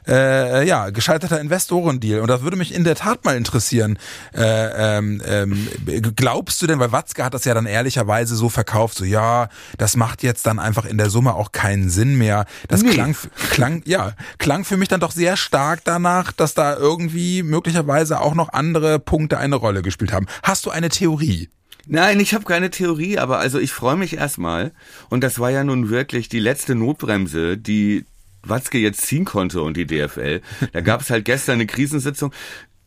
[0.06, 2.20] äh, ja gescheiterter Investorendeal.
[2.20, 3.98] Und das würde mich in der Tat mal interessieren.
[4.34, 5.68] Äh, ähm, ähm,
[6.16, 9.96] glaubst du denn, weil Watzke hat das ja dann ehrlicherweise so verkauft, so ja, das
[9.96, 12.46] macht jetzt dann einfach in der Summe auch keinen Sinn mehr.
[12.68, 12.90] Das Nee.
[12.90, 13.16] klang,
[13.50, 18.34] klang, ja, klang für mich dann doch sehr stark danach, dass da irgendwie möglicherweise auch
[18.34, 20.26] noch andere Punkte eine Rolle gespielt haben.
[20.42, 21.48] Hast du eine Theorie?
[21.86, 24.70] Nein, ich habe keine Theorie, aber also ich freue mich erstmal.
[25.08, 28.04] Und das war ja nun wirklich die letzte Notbremse, die
[28.44, 30.40] Watzke jetzt ziehen konnte und die DFL.
[30.72, 32.32] Da gab es halt gestern eine Krisensitzung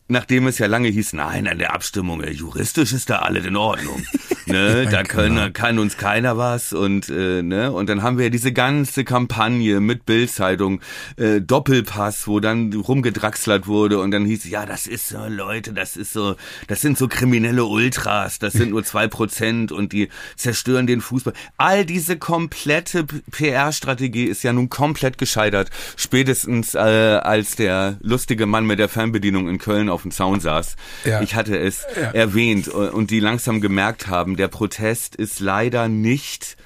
[0.08, 3.56] nachdem es ja lange hieß, nein, an der Abstimmung, äh, juristisch ist da alles in
[3.56, 4.04] Ordnung.
[4.46, 8.52] ne, da können, kann uns keiner was und äh, ne, und dann haben wir diese
[8.52, 10.80] ganze Kampagne mit Bildzeitung,
[11.16, 15.96] äh, Doppelpass, wo dann rumgedrachslert wurde und dann hieß ja, das ist so, Leute, das
[15.96, 16.36] ist so,
[16.68, 21.34] das sind so kriminelle Ultras, das sind nur zwei Prozent und die zerstören den Fußball.
[21.56, 28.66] All diese komplette PR-Strategie ist ja nun komplett gescheitert, spätestens äh, als der lustige Mann
[28.66, 30.76] mit der Fernbedienung in Köln auf dem Zaun saß.
[31.04, 31.22] Ja.
[31.22, 32.10] Ich hatte es ja.
[32.10, 36.56] erwähnt und die langsam gemerkt haben, der Protest ist leider nicht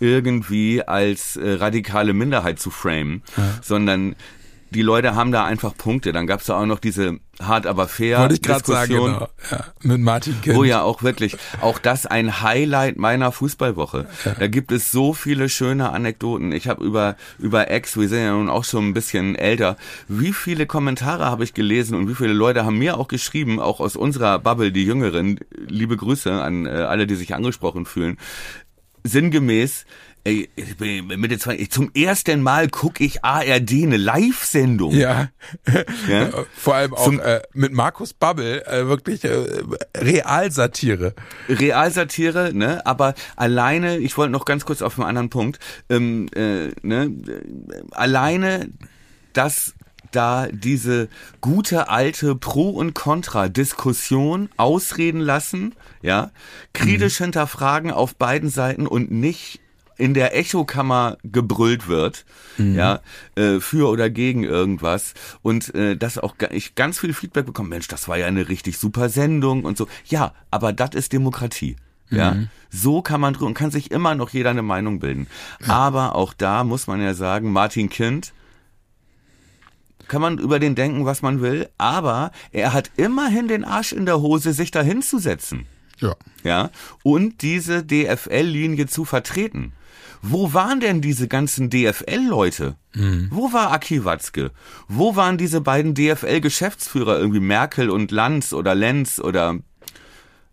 [0.00, 3.58] irgendwie als äh, radikale Minderheit zu framen, ja.
[3.62, 4.16] sondern
[4.70, 6.12] die Leute haben da einfach Punkte.
[6.12, 9.12] Dann gab's da auch noch diese hart aber fair Wollte ich Diskussion.
[9.12, 9.28] Sagen, genau.
[9.50, 10.56] ja, mit Martin Kind.
[10.56, 14.06] Wo ja auch wirklich, auch das ein Highlight meiner Fußballwoche.
[14.24, 14.34] Ja.
[14.38, 16.52] Da gibt es so viele schöne Anekdoten.
[16.52, 19.76] Ich habe über über Ex, wir sind ja nun auch schon ein bisschen älter,
[20.08, 23.80] wie viele Kommentare habe ich gelesen und wie viele Leute haben mir auch geschrieben, auch
[23.80, 28.18] aus unserer Bubble, die Jüngeren, liebe Grüße an äh, alle, die sich angesprochen fühlen,
[29.04, 29.86] sinngemäß,
[30.24, 34.92] ich bin Mitte 20, zum ersten Mal gucke ich ARD eine Live-Sendung.
[34.92, 35.28] Ja.
[36.08, 36.30] ja.
[36.54, 39.62] Vor allem auch zum, äh, mit Markus Babbel, äh, wirklich äh,
[39.96, 41.14] Realsatire.
[41.48, 42.84] Realsatire, ne?
[42.86, 47.16] Aber alleine, ich wollte noch ganz kurz auf einen anderen Punkt, ähm, äh, ne?
[47.92, 48.68] Alleine,
[49.32, 49.74] dass
[50.12, 51.08] da diese
[51.40, 56.30] gute alte Pro- und Contra-Diskussion ausreden lassen, ja,
[56.72, 57.24] kritisch mhm.
[57.24, 59.59] hinterfragen auf beiden Seiten und nicht
[60.00, 62.24] in der Echokammer gebrüllt wird,
[62.56, 62.74] mhm.
[62.74, 63.00] ja,
[63.36, 67.88] äh, für oder gegen irgendwas und äh, dass auch ich ganz viel Feedback bekomme, Mensch,
[67.88, 69.86] das war ja eine richtig super Sendung und so.
[70.06, 71.76] Ja, aber das ist Demokratie.
[72.12, 72.48] Ja, mhm.
[72.70, 75.28] so kann man drüber und kann sich immer noch jeder eine Meinung bilden.
[75.64, 75.74] Ja.
[75.74, 78.32] Aber auch da muss man ja sagen, Martin Kind,
[80.08, 84.06] kann man über den denken, was man will, aber er hat immerhin den Arsch in
[84.06, 85.66] der Hose, sich da hinzusetzen.
[86.00, 86.16] Ja.
[86.42, 86.70] Ja.
[87.02, 89.72] Und diese DFL-Linie zu vertreten.
[90.22, 92.76] Wo waren denn diese ganzen DFL-Leute?
[92.94, 93.28] Mhm.
[93.30, 94.50] Wo war Aki Watzke?
[94.86, 99.58] Wo waren diese beiden DFL-Geschäftsführer, irgendwie Merkel und Lanz oder Lenz oder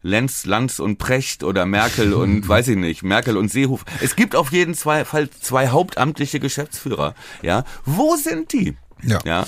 [0.03, 3.85] Lenz, Lanz und Precht oder Merkel und weiß ich nicht, Merkel und Seehofer.
[4.01, 7.13] Es gibt auf jeden Fall zwei hauptamtliche Geschäftsführer.
[7.41, 8.77] Ja, wo sind die?
[9.03, 9.19] Ja.
[9.25, 9.47] ja.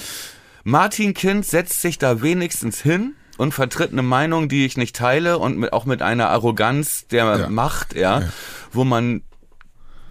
[0.66, 5.40] Martin Kind setzt sich da wenigstens hin und vertritt eine Meinung, die ich nicht teile
[5.40, 7.50] und mit, auch mit einer Arroganz der ja.
[7.50, 8.30] Macht, ja, ja,
[8.74, 9.22] wo man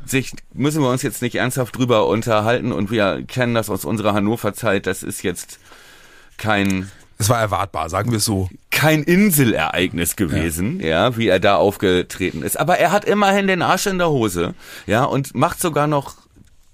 [0.06, 4.14] sich, müssen wir uns jetzt nicht ernsthaft drüber unterhalten und wir kennen das aus unserer
[4.14, 5.58] Hannover-Zeit, das ist jetzt
[6.38, 8.48] kein es war erwartbar, sagen wir es so.
[8.70, 11.08] Kein Inselereignis gewesen, ja.
[11.08, 12.58] ja, wie er da aufgetreten ist.
[12.58, 14.54] Aber er hat immerhin den Arsch in der Hose,
[14.86, 16.14] ja, und macht sogar noch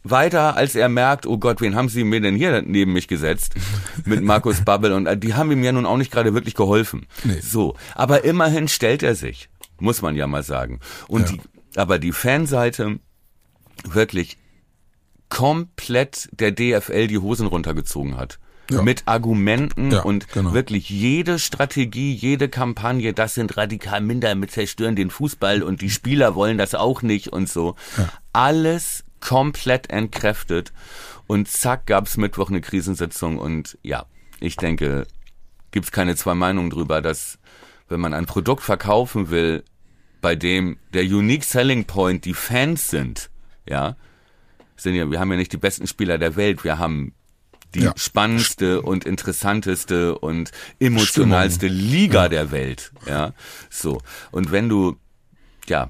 [0.05, 3.55] weiter, als er merkt, oh Gott, wen haben sie mir denn hier neben mich gesetzt?
[4.05, 7.07] Mit Markus Babbel und äh, die haben ihm ja nun auch nicht gerade wirklich geholfen.
[7.25, 7.41] Nee.
[7.41, 7.75] So.
[7.95, 9.49] Aber immerhin stellt er sich,
[9.81, 10.81] muss man ja mal sagen.
[11.09, 11.37] Und ja.
[11.37, 11.41] die,
[11.79, 13.01] aber die Fanseite
[13.83, 14.39] wirklich
[15.31, 18.39] komplett der DFL die Hosen runtergezogen hat.
[18.71, 18.81] Ja.
[18.81, 20.55] Mit Argumenten ja, und genau.
[20.55, 25.91] wirklich jede Strategie, jede Kampagne, das sind radikal minder mit zerstören den Fußball und die
[25.91, 27.77] Spieler wollen das auch nicht und so.
[27.99, 28.09] Ja.
[28.33, 30.73] Alles komplett entkräftet
[31.27, 34.05] und zack gab's Mittwoch eine Krisensitzung und ja,
[34.39, 35.07] ich denke,
[35.71, 37.39] gibt's keine zwei Meinungen drüber, dass
[37.89, 39.65] wenn man ein Produkt verkaufen will,
[40.21, 43.31] bei dem der Unique Selling Point die Fans sind,
[43.67, 43.97] ja,
[44.77, 47.15] sind ja, wir haben ja nicht die besten Spieler der Welt, wir haben
[47.75, 47.95] die ja.
[47.97, 51.91] spannendste und interessanteste und emotionalste Stimmung.
[51.91, 52.29] Liga ja.
[52.29, 53.33] der Welt, ja,
[53.71, 54.03] so.
[54.31, 54.97] Und wenn du,
[55.67, 55.89] ja,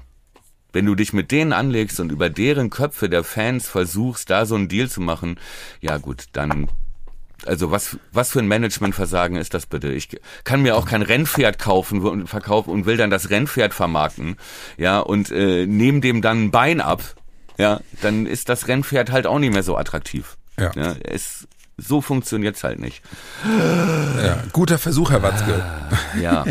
[0.75, 4.55] wenn du dich mit denen anlegst und über deren Köpfe der Fans versuchst, da so
[4.55, 5.39] einen Deal zu machen,
[5.79, 6.67] ja gut, dann
[7.45, 9.93] also was, was für ein Managementversagen ist das bitte?
[9.93, 14.35] Ich kann mir auch kein Rennpferd kaufen und verkaufen und will dann das Rennpferd vermarkten,
[14.77, 17.03] ja, und äh, nehme dem dann ein Bein ab,
[17.57, 20.35] ja, dann ist das Rennpferd halt auch nicht mehr so attraktiv.
[20.59, 20.71] Ja.
[20.75, 23.01] ja es, so funktioniert's halt nicht.
[23.45, 25.63] Ja, guter Versuch, Herr Watzke.
[26.21, 26.45] Ja,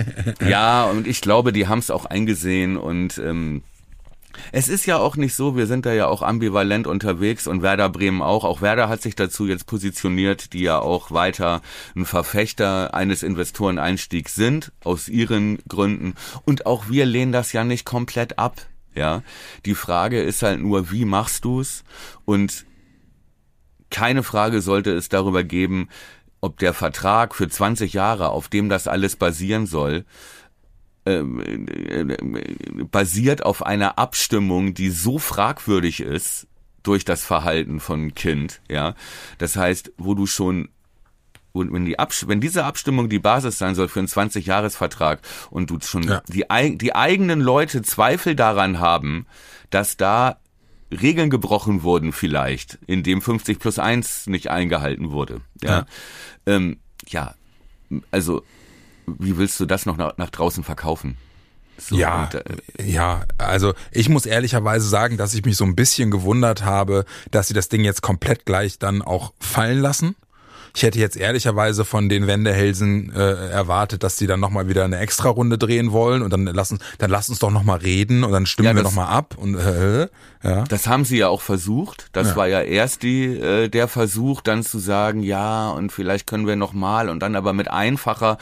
[0.46, 3.62] ja, und ich glaube, die haben's auch eingesehen und ähm,
[4.52, 7.88] es ist ja auch nicht so, wir sind da ja auch ambivalent unterwegs und Werder
[7.88, 8.44] Bremen auch.
[8.44, 11.62] Auch Werder hat sich dazu jetzt positioniert, die ja auch weiter
[11.94, 16.14] ein Verfechter eines Investoreneinstiegs sind, aus ihren Gründen.
[16.44, 18.60] Und auch wir lehnen das ja nicht komplett ab.
[18.94, 19.22] Ja,
[19.66, 21.82] die Frage ist halt nur, wie machst du's?
[22.24, 22.64] Und
[23.90, 25.88] keine Frage sollte es darüber geben,
[26.40, 30.04] ob der Vertrag für 20 Jahre, auf dem das alles basieren soll,
[32.90, 36.46] basiert auf einer Abstimmung, die so fragwürdig ist
[36.82, 38.94] durch das Verhalten von Kind, ja.
[39.38, 40.68] Das heißt, wo du schon
[41.52, 45.78] und wenn die wenn diese Abstimmung die Basis sein soll für einen 20-Jahres-Vertrag und du
[45.80, 46.22] schon ja.
[46.28, 46.44] die,
[46.76, 49.26] die eigenen Leute Zweifel daran haben,
[49.70, 50.38] dass da
[50.90, 55.42] Regeln gebrochen wurden vielleicht, indem 50 plus 1 nicht eingehalten wurde.
[55.62, 55.86] Ja, ja,
[56.46, 57.34] ähm, ja
[58.10, 58.42] also
[59.06, 61.16] wie willst du das noch nach, nach draußen verkaufen?
[61.76, 65.74] So, ja, und, äh, ja, also ich muss ehrlicherweise sagen, dass ich mich so ein
[65.74, 70.14] bisschen gewundert habe, dass sie das Ding jetzt komplett gleich dann auch fallen lassen.
[70.76, 74.98] Ich hätte jetzt ehrlicherweise von den Wendehälsen äh, erwartet, dass die dann nochmal wieder eine
[74.98, 78.70] Extra-Runde drehen wollen und dann lassen, dann lass uns doch nochmal reden und dann stimmen
[78.70, 80.08] ja, wir nochmal ab und äh,
[80.42, 80.64] ja.
[80.64, 82.08] Das haben sie ja auch versucht.
[82.12, 82.36] Das ja.
[82.36, 86.56] war ja erst die äh, der Versuch, dann zu sagen, ja und vielleicht können wir
[86.56, 88.36] nochmal und dann aber mit einfacher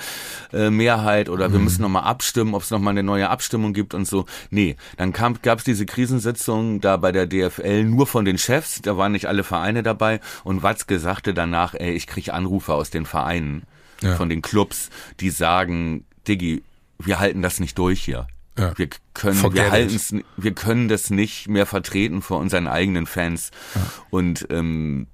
[0.55, 1.53] äh, Mehrheit oder mhm.
[1.53, 4.25] wir müssen nochmal abstimmen, ob es nochmal eine neue Abstimmung gibt und so.
[4.49, 8.97] Nee, dann gab es diese Krisensitzung da bei der DFL nur von den Chefs, da
[8.97, 12.91] waren nicht alle Vereine dabei und Watzke sagte danach, ey, ich krieg ich Anrufe aus
[12.91, 13.65] den Vereinen,
[14.01, 14.17] ja.
[14.17, 16.63] von den Clubs, die sagen, Diggi,
[16.99, 18.27] wir halten das nicht durch hier.
[18.59, 18.77] Ja.
[18.77, 19.73] Wir können, Forget
[20.13, 23.51] wir wir können das nicht mehr vertreten vor unseren eigenen Fans.
[23.75, 23.81] Ja.
[24.11, 25.07] Und ähm,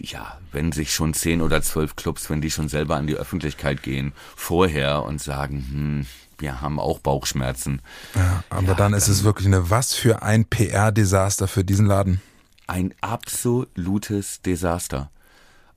[0.00, 3.82] ja, wenn sich schon zehn oder zwölf Clubs, wenn die schon selber an die Öffentlichkeit
[3.82, 6.06] gehen, vorher und sagen, hm,
[6.38, 7.80] wir haben auch Bauchschmerzen.
[8.14, 12.20] Ja, aber ja, dann ist es wirklich eine, was für ein PR-Desaster für diesen Laden.
[12.66, 15.10] Ein absolutes Desaster.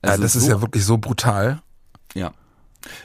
[0.02, 1.62] Also ja, das so, ist ja wirklich so brutal.
[2.14, 2.32] Ja.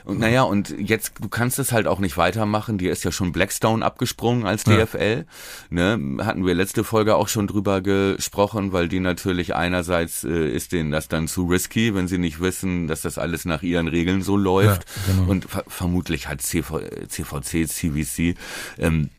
[0.04, 2.78] Und naja, und jetzt, du kannst es halt auch nicht weitermachen.
[2.78, 5.26] Dir ist ja schon Blackstone abgesprungen als DFL.
[5.70, 5.96] Ja.
[5.96, 6.24] Ne?
[6.24, 10.90] Hatten wir letzte Folge auch schon drüber gesprochen, weil die natürlich einerseits äh, ist denen
[10.90, 14.36] das dann zu risky, wenn sie nicht wissen, dass das alles nach ihren Regeln so
[14.36, 14.86] läuft.
[15.06, 15.30] Ja, genau.
[15.30, 18.36] Und ver vermutlich hat CV, CVC, CVC
[18.78, 19.10] ähm,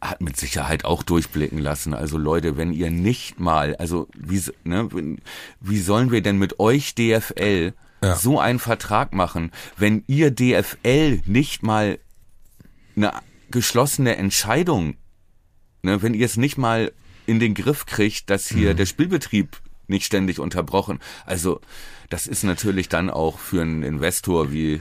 [0.00, 1.94] hat mit Sicherheit auch durchblicken lassen.
[1.94, 4.88] Also Leute, wenn ihr nicht mal, also wie, ne,
[5.60, 8.16] wie sollen wir denn mit euch DFL ja.
[8.16, 11.98] so einen Vertrag machen, wenn ihr DFL nicht mal
[12.96, 13.12] eine
[13.50, 14.96] geschlossene Entscheidung,
[15.82, 16.92] ne, wenn ihr es nicht mal
[17.26, 18.76] in den Griff kriegt, dass hier mhm.
[18.78, 20.98] der Spielbetrieb nicht ständig unterbrochen.
[21.26, 21.60] Also
[22.08, 24.80] das ist natürlich dann auch für einen Investor wie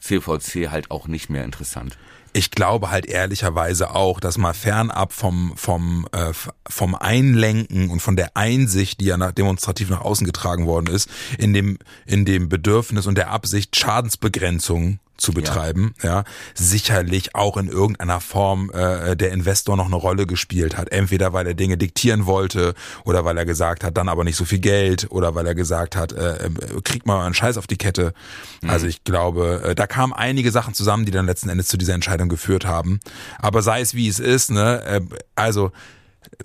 [0.00, 1.96] CVC halt auch nicht mehr interessant
[2.36, 6.32] ich glaube halt ehrlicherweise auch, dass mal fernab vom vom äh,
[6.68, 11.08] vom Einlenken und von der Einsicht, die ja nach, demonstrativ nach außen getragen worden ist,
[11.38, 16.24] in dem in dem Bedürfnis und der Absicht Schadensbegrenzung zu betreiben, ja, ja
[16.54, 20.90] sicherlich auch in irgendeiner Form äh, der Investor noch eine Rolle gespielt hat.
[20.90, 22.74] Entweder weil er Dinge diktieren wollte
[23.04, 25.96] oder weil er gesagt hat, dann aber nicht so viel Geld oder weil er gesagt
[25.96, 26.50] hat, äh, äh,
[26.84, 28.12] kriegt mal einen Scheiß auf die Kette.
[28.62, 28.70] Mhm.
[28.70, 31.94] Also ich glaube, äh, da kamen einige Sachen zusammen, die dann letzten Endes zu dieser
[31.94, 33.00] Entscheidung geführt haben.
[33.38, 35.00] Aber sei es wie es ist, ne, äh,
[35.34, 35.72] also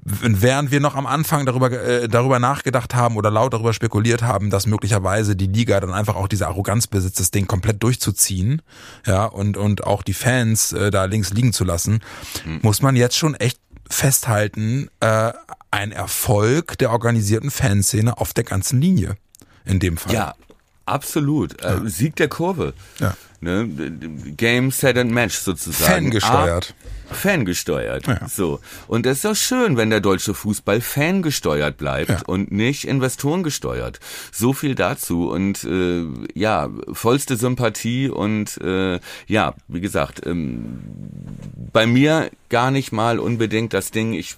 [0.04, 4.50] während wir noch am Anfang darüber, äh, darüber nachgedacht haben oder laut darüber spekuliert haben,
[4.50, 8.62] dass möglicherweise die Liga dann einfach auch diese Arroganz besitzt, das Ding komplett durchzuziehen,
[9.06, 12.02] ja, und, und auch die Fans äh, da links liegen zu lassen,
[12.46, 12.60] mhm.
[12.62, 15.34] muss man jetzt schon echt festhalten, äh,
[15.72, 19.16] ein Erfolg der organisierten Fanszene auf der ganzen Linie.
[19.64, 20.14] In dem Fall.
[20.14, 20.36] Ja,
[20.86, 21.62] absolut.
[21.62, 21.82] Äh, ja.
[21.86, 22.74] Sieg der Kurve.
[23.00, 23.16] Ja.
[23.44, 23.68] Ne?
[24.38, 26.12] Game, Set and Match sozusagen.
[26.12, 26.76] Fangesteuert.
[27.10, 28.06] Ah, fangesteuert.
[28.06, 28.28] Ja.
[28.28, 28.60] So.
[28.88, 32.22] Und es ist doch schön, wenn der deutsche Fußball fangesteuert bleibt ja.
[32.28, 34.00] und nicht investorengesteuert.
[34.32, 35.32] So viel dazu.
[35.32, 36.04] Und äh,
[36.36, 40.80] ja, vollste Sympathie und äh, ja, wie gesagt, ähm,
[41.74, 44.14] bei mir gar nicht mal unbedingt das Ding.
[44.14, 44.36] Ich,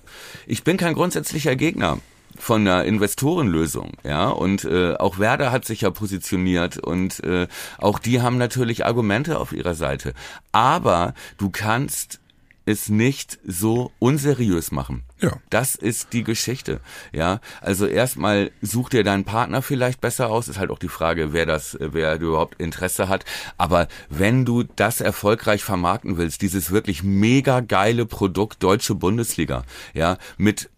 [0.47, 1.99] ich bin kein grundsätzlicher Gegner
[2.37, 4.29] von einer Investorenlösung, ja.
[4.29, 9.39] Und äh, auch Werder hat sich ja positioniert und äh, auch die haben natürlich Argumente
[9.39, 10.13] auf ihrer Seite.
[10.51, 12.19] Aber du kannst
[12.65, 15.03] es nicht so unseriös machen.
[15.19, 15.37] Ja.
[15.49, 16.79] Das ist die Geschichte.
[17.11, 20.47] Ja, also erstmal such dir deinen Partner vielleicht besser aus.
[20.47, 23.25] Ist halt auch die Frage, wer das, wer überhaupt Interesse hat.
[23.57, 30.17] Aber wenn du das erfolgreich vermarkten willst, dieses wirklich mega geile Produkt Deutsche Bundesliga, ja,
[30.37, 30.69] mit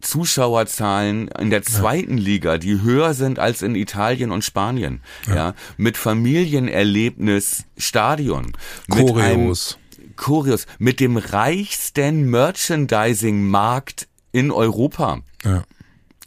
[0.00, 2.24] Zuschauerzahlen in der zweiten ja.
[2.24, 8.52] Liga, die höher sind als in Italien und Spanien, ja, ja mit Familienerlebnis Stadion,
[8.90, 9.76] Choreos.
[9.76, 15.20] mit Kurios, mit dem reichsten Merchandising-Markt in Europa.
[15.44, 15.64] Ja.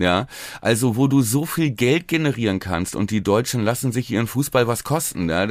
[0.02, 0.28] Ja,
[0.62, 4.68] also wo du so viel Geld generieren kannst und die Deutschen lassen sich ihren Fußball
[4.68, 5.30] was kosten.
[5.30, 5.48] Ja,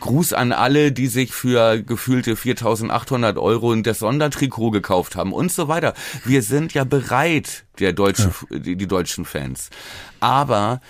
[0.00, 5.68] Gruß an alle, die sich für gefühlte 4.800 Euro das Sondertrikot gekauft haben und so
[5.68, 5.94] weiter.
[6.24, 8.58] Wir sind ja bereit, der deutsche, ja.
[8.58, 9.70] die, die deutschen Fans.
[10.20, 10.80] Aber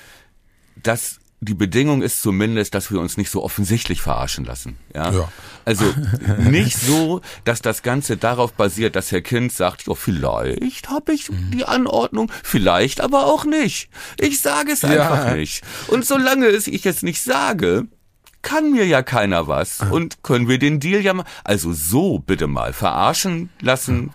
[0.76, 4.76] das die Bedingung ist zumindest, dass wir uns nicht so offensichtlich verarschen lassen.
[4.94, 5.12] Ja?
[5.12, 5.32] Ja.
[5.64, 5.84] Also
[6.38, 11.28] nicht so, dass das Ganze darauf basiert, dass Herr Kind sagt, ja, vielleicht habe ich
[11.52, 13.88] die Anordnung, vielleicht aber auch nicht.
[14.18, 15.34] Ich sage es einfach Ja.
[15.34, 15.62] nicht.
[15.88, 17.86] Und solange es ich es nicht sage,
[18.42, 19.80] kann mir ja keiner was.
[19.80, 21.24] Und können wir den Deal ja mal.
[21.44, 24.10] Also so bitte mal verarschen lassen.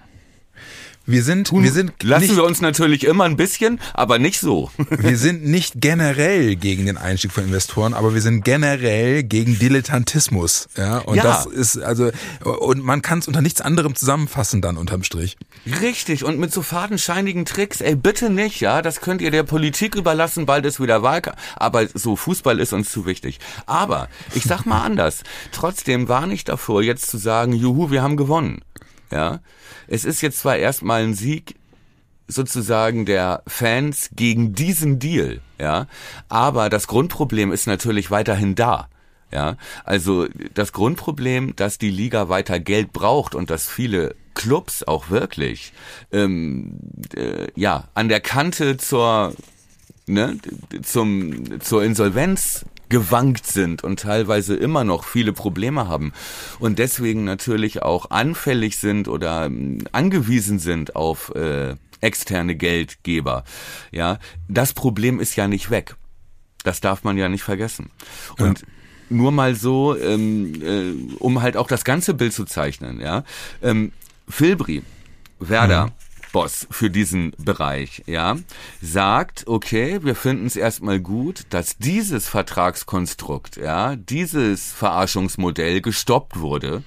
[1.06, 4.72] Wir sind, wir sind Lassen nicht, wir uns natürlich immer ein bisschen, aber nicht so.
[4.90, 10.70] wir sind nicht generell gegen den Einstieg von Investoren, aber wir sind generell gegen Dilettantismus.
[10.78, 11.24] Ja, und Ja.
[11.24, 12.12] das ist also
[12.44, 15.36] und man kann es unter nichts anderem zusammenfassen dann unterm Strich.
[15.82, 19.96] Richtig, und mit so fadenscheinigen Tricks, ey, bitte nicht, ja, das könnt ihr der Politik
[19.96, 23.40] überlassen, bald ist wieder Wahlkampf, aber so, Fußball ist uns zu wichtig.
[23.66, 28.16] Aber, ich sag mal anders, trotzdem warne ich davor, jetzt zu sagen, juhu, wir haben
[28.18, 28.62] gewonnen,
[29.14, 29.40] ja.
[29.88, 31.56] Es ist jetzt zwar erstmal ein Sieg,
[32.28, 35.88] sozusagen der Fans gegen diesen Deal, ja,
[36.30, 38.90] aber das Grundproblem ist natürlich weiterhin da.
[39.32, 45.10] Ja, also das Grundproblem, dass die Liga weiter Geld braucht und dass viele Clubs auch
[45.10, 45.74] wirklich
[46.12, 46.80] ähm,
[47.16, 49.34] äh, ja an der Kante zur
[50.06, 50.38] ne,
[50.84, 56.14] zum zur Insolvenz gewankt sind und teilweise immer noch viele Probleme haben
[56.60, 63.46] und deswegen natürlich auch anfällig sind oder ähm, angewiesen sind auf äh, externe Geldgeber.
[63.92, 65.96] Ja, das Problem ist ja nicht weg.
[66.64, 67.90] Das darf man ja nicht vergessen.
[68.38, 68.64] Und
[69.10, 73.24] nur mal so, ähm, äh, um halt auch das ganze Bild zu zeichnen, ja.
[73.64, 73.92] Ähm,
[74.30, 74.84] Filbri,
[75.40, 75.90] Werder,
[76.34, 78.38] Boss für diesen Bereich, ja,
[78.82, 86.84] sagt, okay, wir finden es erstmal gut, dass dieses Vertragskonstrukt, ja, dieses Verarschungsmodell gestoppt wurde,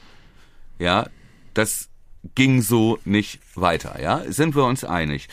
[0.79, 1.09] ja,
[1.55, 1.89] das
[2.35, 5.29] ging so nicht weiter, ja, sind wir uns einig.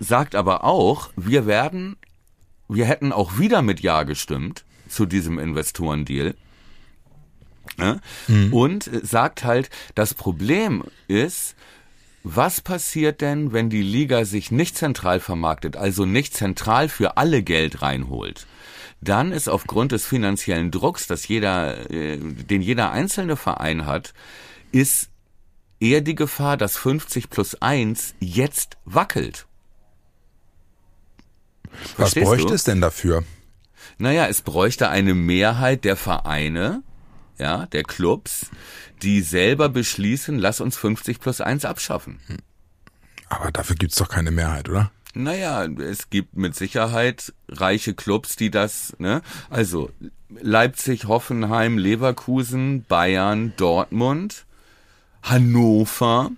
[0.00, 1.96] Sagt aber auch, wir werden,
[2.68, 6.34] wir hätten auch wieder mit Ja gestimmt zu diesem Investorendeal.
[7.78, 8.00] Ja?
[8.50, 11.56] Und äh, sagt halt, das Problem ist,
[12.26, 17.42] was passiert denn, wenn die Liga sich nicht zentral vermarktet, also nicht zentral für alle
[17.42, 18.46] Geld reinholt?
[19.02, 24.14] Dann ist aufgrund des finanziellen Drucks, dass jeder, äh, den jeder einzelne Verein hat,
[24.72, 25.10] ist
[25.80, 29.46] eher die Gefahr, dass 50 plus 1 jetzt wackelt.
[31.70, 32.54] Was Verstehst bräuchte du?
[32.54, 33.22] es denn dafür?
[33.98, 36.82] Naja, es bräuchte eine Mehrheit der Vereine,
[37.38, 38.50] ja, der Clubs,
[39.02, 42.20] die selber beschließen, lass uns 50 plus 1 abschaffen.
[43.28, 44.90] Aber dafür gibt's doch keine Mehrheit, oder?
[45.14, 49.22] Naja, es gibt mit Sicherheit reiche Clubs, die das, ne?
[49.48, 49.90] Also
[50.28, 54.44] Leipzig, Hoffenheim, Leverkusen, Bayern, Dortmund,
[55.22, 56.32] Hannover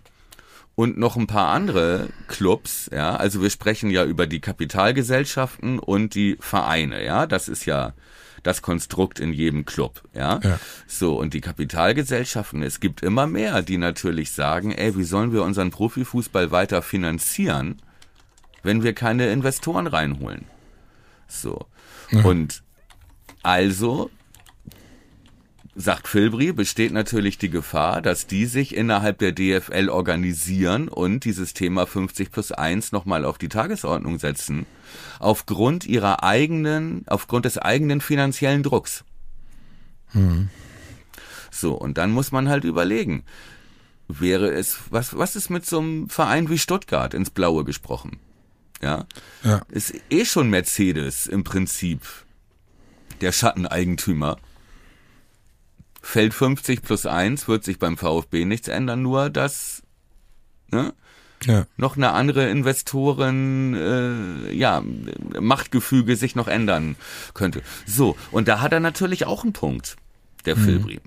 [0.75, 3.17] und noch ein paar andere Clubs, ja.
[3.17, 7.27] Also wir sprechen ja über die Kapitalgesellschaften und die Vereine, ja.
[7.27, 7.95] Das ist ja
[8.47, 10.41] das Konstrukt in jedem Club, ja?
[10.43, 10.61] Ja.
[10.87, 15.43] So, und die Kapitalgesellschaften, es gibt immer mehr, die natürlich sagen, ey, wie sollen wir
[15.43, 17.83] unseren Profifußball weiter finanzieren,
[18.63, 20.45] wenn wir keine Investoren reinholen?
[21.27, 21.67] So.
[22.25, 22.63] Und
[23.43, 24.11] also
[25.79, 31.53] sagt Filbri, besteht natürlich die Gefahr, dass die sich innerhalb der DFL organisieren und dieses
[31.53, 34.65] Thema 50 plus 1 nochmal auf die Tagesordnung setzen,
[35.21, 39.05] aufgrund ihrer eigenen, aufgrund des eigenen finanziellen Drucks.
[41.51, 43.25] So, und dann muss man halt überlegen,
[44.09, 48.19] wäre es, was, was ist mit so einem Verein wie Stuttgart ins Blaue gesprochen?
[48.81, 49.07] Ja,
[49.43, 49.63] Ja.
[49.69, 52.01] ist eh schon Mercedes im Prinzip
[53.21, 54.39] der Schatteneigentümer.
[56.07, 59.83] Feld 50 plus 1 wird sich beim VfB nichts ändern, nur dass
[60.71, 60.95] ne,
[61.45, 61.67] Ja.
[61.77, 64.83] noch eine andere Investoren, äh, ja,
[65.41, 66.95] Machtgefüge sich noch ändern
[67.35, 67.61] könnte.
[67.87, 69.97] So, und da hat er natürlich auch einen Punkt,
[70.45, 71.01] der Filbri.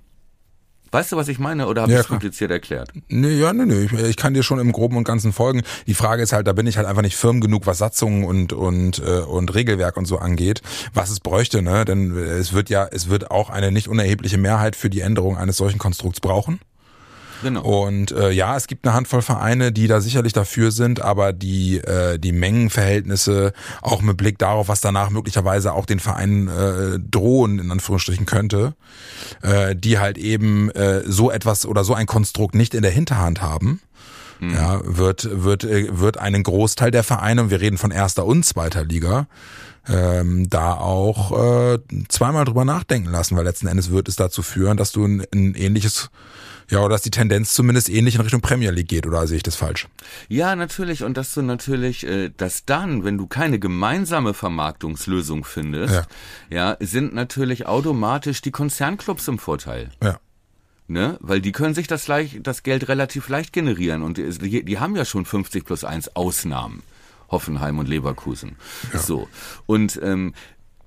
[0.91, 2.91] Weißt du, was ich meine, oder habe Ja, ich es kompliziert erklärt?
[3.08, 3.86] Nee, ja, nee, nee.
[3.86, 5.62] Ich, ich kann dir schon im Groben und Ganzen folgen.
[5.88, 8.54] Die Frage ist halt, da bin ich halt einfach nicht firm genug, was Satzungen und
[8.54, 10.62] und äh, und Regelwerk und so angeht,
[10.93, 11.86] was es bräuchte, ne?
[11.86, 15.58] Denn es wird ja, es wird auch eine nicht unerhebliche Mehrheit für die Änderung eines
[15.58, 16.60] solchen Konstrukts brauchen.
[17.41, 17.62] Genau.
[17.62, 21.78] Und äh, ja, es gibt eine Handvoll Vereine, die da sicherlich dafür sind, aber die
[21.78, 27.60] äh, die Mengenverhältnisse auch mit Blick darauf, was danach möglicherweise auch den Vereinen äh, drohen
[27.60, 28.73] in Anführungsstrichen könnte,
[29.41, 33.41] äh, die halt eben äh, so etwas oder so ein Konstrukt nicht in der Hinterhand
[33.41, 33.82] haben.
[34.41, 38.45] Ja, wird wird äh, wird einen Großteil der Vereine und wir reden von erster und
[38.45, 39.28] zweiter Liga
[39.89, 44.78] ähm, da auch äh, zweimal drüber nachdenken lassen, weil letzten Endes wird es dazu führen,
[44.78, 46.09] dass du ein, ein ähnliches
[46.70, 49.43] Ja, oder dass die Tendenz zumindest ähnlich in Richtung Premier League geht, oder sehe ich
[49.43, 49.88] das falsch?
[50.28, 51.03] Ja, natürlich.
[51.03, 55.93] Und dass du natürlich, äh, dass dann, wenn du keine gemeinsame Vermarktungslösung findest,
[56.49, 56.72] ja.
[56.72, 59.89] ja, sind natürlich automatisch die Konzernclubs im Vorteil.
[60.03, 60.20] Ja.
[60.88, 61.17] Ne?
[61.22, 64.95] Weil die können sich das, leicht, das Geld relativ leicht generieren und die, die haben
[64.95, 66.82] ja schon 50 plus 1 Ausnahmen.
[67.32, 68.55] Hoffenheim und Leverkusen.
[68.91, 68.99] Ja.
[68.99, 69.28] So.
[69.67, 70.34] Und ähm,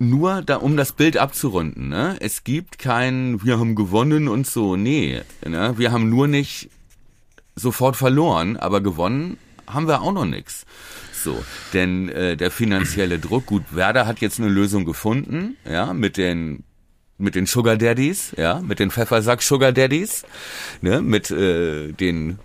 [0.09, 2.17] nur da, um das Bild abzurunden, ne?
[2.21, 4.77] Es gibt kein, wir haben gewonnen und so.
[4.77, 5.75] Nee, ne?
[5.77, 6.71] Wir haben nur nicht
[7.55, 10.67] sofort verloren, aber gewonnen haben wir auch noch nix.
[11.13, 11.43] So,
[11.73, 16.65] denn äh, der finanzielle Druck, gut, Werder hat jetzt eine Lösung gefunden, ja, mit den
[17.19, 20.25] mit den Sugar Daddies, ja, mit den Pfeffersack Sugar Daddies,
[20.81, 22.41] ne, mit äh, den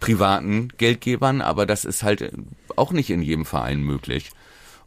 [0.00, 2.32] privaten Geldgebern, aber das ist halt
[2.74, 4.32] auch nicht in jedem Verein möglich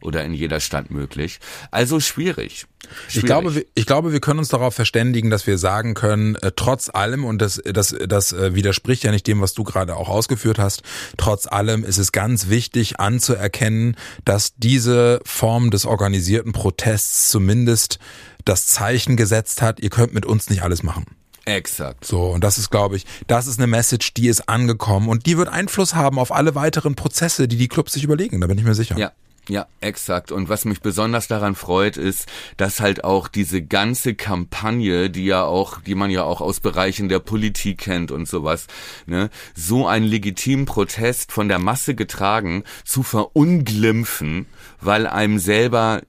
[0.02, 1.40] oder in jeder Stadt möglich.
[1.70, 2.66] Also schwierig.
[3.08, 3.16] schwierig.
[3.16, 6.90] Ich glaube, ich glaube, wir können uns darauf verständigen, dass wir sagen können, äh, trotz
[6.90, 10.58] allem, und das, das, das äh, widerspricht ja nicht dem, was du gerade auch ausgeführt
[10.58, 10.82] hast,
[11.16, 17.98] trotz allem ist es ganz wichtig anzuerkennen, dass diese Form des organisierten Protests zumindest
[18.44, 21.06] das Zeichen gesetzt hat, ihr könnt mit uns nicht alles machen.
[21.44, 22.04] Exakt.
[22.04, 25.36] So, und das ist, glaube ich, das ist eine Message, die ist angekommen und die
[25.36, 28.64] wird Einfluss haben auf alle weiteren Prozesse, die die Clubs sich überlegen, da bin ich
[28.64, 28.96] mir sicher.
[28.96, 29.12] Ja,
[29.52, 30.32] ja, exakt.
[30.32, 32.26] Und was mich besonders daran freut, ist,
[32.56, 37.10] dass halt auch diese ganze Kampagne, die ja auch, die man ja auch aus Bereichen
[37.10, 38.66] der Politik kennt und sowas,
[39.04, 44.46] ne, so einen legitimen Protest von der Masse getragen zu verunglimpfen,
[44.80, 46.00] weil einem selber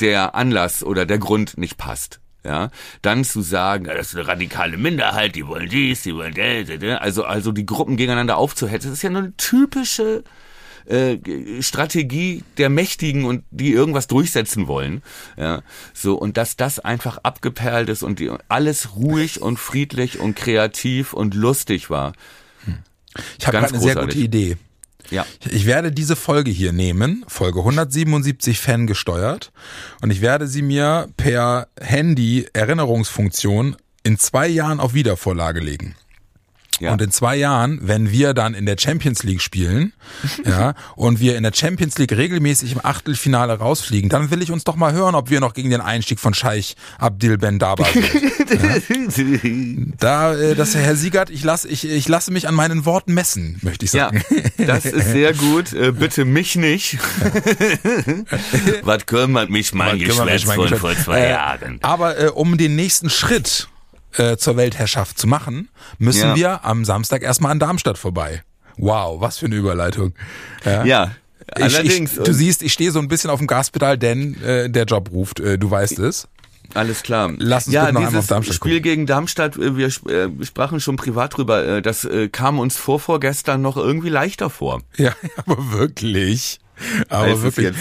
[0.00, 2.20] der Anlass oder der Grund nicht passt.
[2.44, 7.00] Ja, dann zu sagen, das ist eine radikale Minderheit, die wollen dies, die wollen das,
[7.00, 10.24] also also die Gruppen gegeneinander aufzuhetzen, das ist ja nur eine typische
[10.86, 11.18] äh,
[11.60, 15.02] Strategie der Mächtigen und die irgendwas durchsetzen wollen.
[15.36, 15.62] Ja,
[15.94, 21.12] so und dass das einfach abgeperlt ist und die, alles ruhig und friedlich und kreativ
[21.12, 22.12] und lustig war.
[23.38, 24.56] Ich habe eine sehr gute Idee.
[25.10, 25.26] Ja.
[25.50, 29.52] Ich werde diese Folge hier nehmen, Folge 177 Fan gesteuert,
[30.00, 35.94] und ich werde sie mir per Handy Erinnerungsfunktion in zwei Jahren auf Wiedervorlage legen.
[36.80, 36.92] Ja.
[36.92, 39.92] Und in zwei Jahren, wenn wir dann in der Champions League spielen,
[40.44, 44.64] ja, und wir in der Champions League regelmäßig im Achtelfinale rausfliegen, dann will ich uns
[44.64, 48.06] doch mal hören, ob wir noch gegen den Einstieg von Scheich Abdil Ben Daba sind.
[49.44, 49.86] ja.
[49.98, 53.58] Da, äh, das Herr Siegert, ich lasse, ich, ich lasse mich an meinen Worten messen,
[53.62, 54.22] möchte ich sagen.
[54.58, 55.72] Ja, das ist sehr gut.
[55.72, 56.98] Äh, bitte mich nicht.
[58.82, 61.78] Was kümmert mich mein Geschwätz von vor zwei äh, Jahren?
[61.82, 63.68] Aber äh, um den nächsten Schritt
[64.16, 66.36] äh, zur Weltherrschaft zu machen, müssen ja.
[66.36, 68.42] wir am Samstag erstmal an Darmstadt vorbei.
[68.76, 70.14] Wow, was für eine Überleitung.
[70.64, 70.84] Ja.
[70.84, 71.10] ja.
[71.54, 72.12] Allerdings.
[72.12, 74.84] Ich, ich, du siehst, ich stehe so ein bisschen auf dem Gaspedal, denn äh, der
[74.84, 75.40] Job ruft.
[75.40, 76.28] Äh, du weißt es.
[76.74, 77.32] Alles klar.
[77.38, 78.82] Lass uns ja, bitte noch einmal auf Darmstadt Spiel gucken.
[78.82, 83.60] gegen Darmstadt, äh, wir äh, sprachen schon privat drüber, äh, das kam uns vor vorgestern
[83.62, 84.80] noch irgendwie leichter vor.
[84.96, 86.60] Ja, aber wirklich.
[87.08, 87.76] Aber wirklich.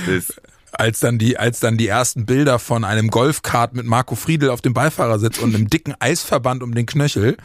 [0.72, 4.62] Als dann die, als dann die ersten Bilder von einem Golfkart mit Marco Friedel auf
[4.62, 7.38] dem Beifahrersitz und einem dicken Eisverband um den Knöchel,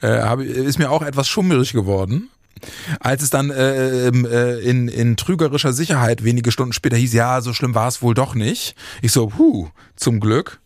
[0.00, 2.30] äh, hab, ist mir auch etwas schummerig geworden.
[3.00, 7.52] Als es dann äh, äh, in, in trügerischer Sicherheit wenige Stunden später hieß, ja, so
[7.52, 8.74] schlimm war es wohl doch nicht.
[9.02, 10.60] Ich so, huh, zum Glück.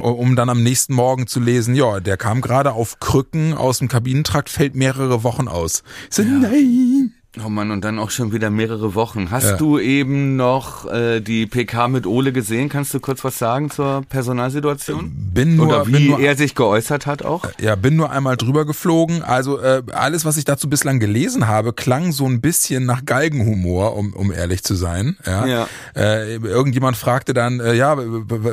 [0.00, 3.86] um dann am nächsten Morgen zu lesen, ja, der kam gerade auf Krücken aus dem
[3.86, 5.84] Kabinentrakt, fällt mehrere Wochen aus.
[6.10, 6.28] Ich so, ja.
[6.28, 7.13] nein.
[7.42, 9.32] Oh Mann, und dann auch schon wieder mehrere Wochen.
[9.32, 9.56] Hast ja.
[9.56, 12.68] du eben noch äh, die PK mit Ole gesehen?
[12.68, 15.10] Kannst du kurz was sagen zur Personalsituation?
[15.34, 17.46] Bin nur, Oder wie bin nur, er sich geäußert hat auch?
[17.60, 19.24] Ja, bin nur einmal drüber geflogen.
[19.24, 23.96] Also äh, alles, was ich dazu bislang gelesen habe, klang so ein bisschen nach Galgenhumor,
[23.96, 25.16] um, um ehrlich zu sein.
[25.26, 25.44] Ja.
[25.44, 25.68] ja.
[25.96, 27.96] Äh, irgendjemand fragte dann, äh, ja,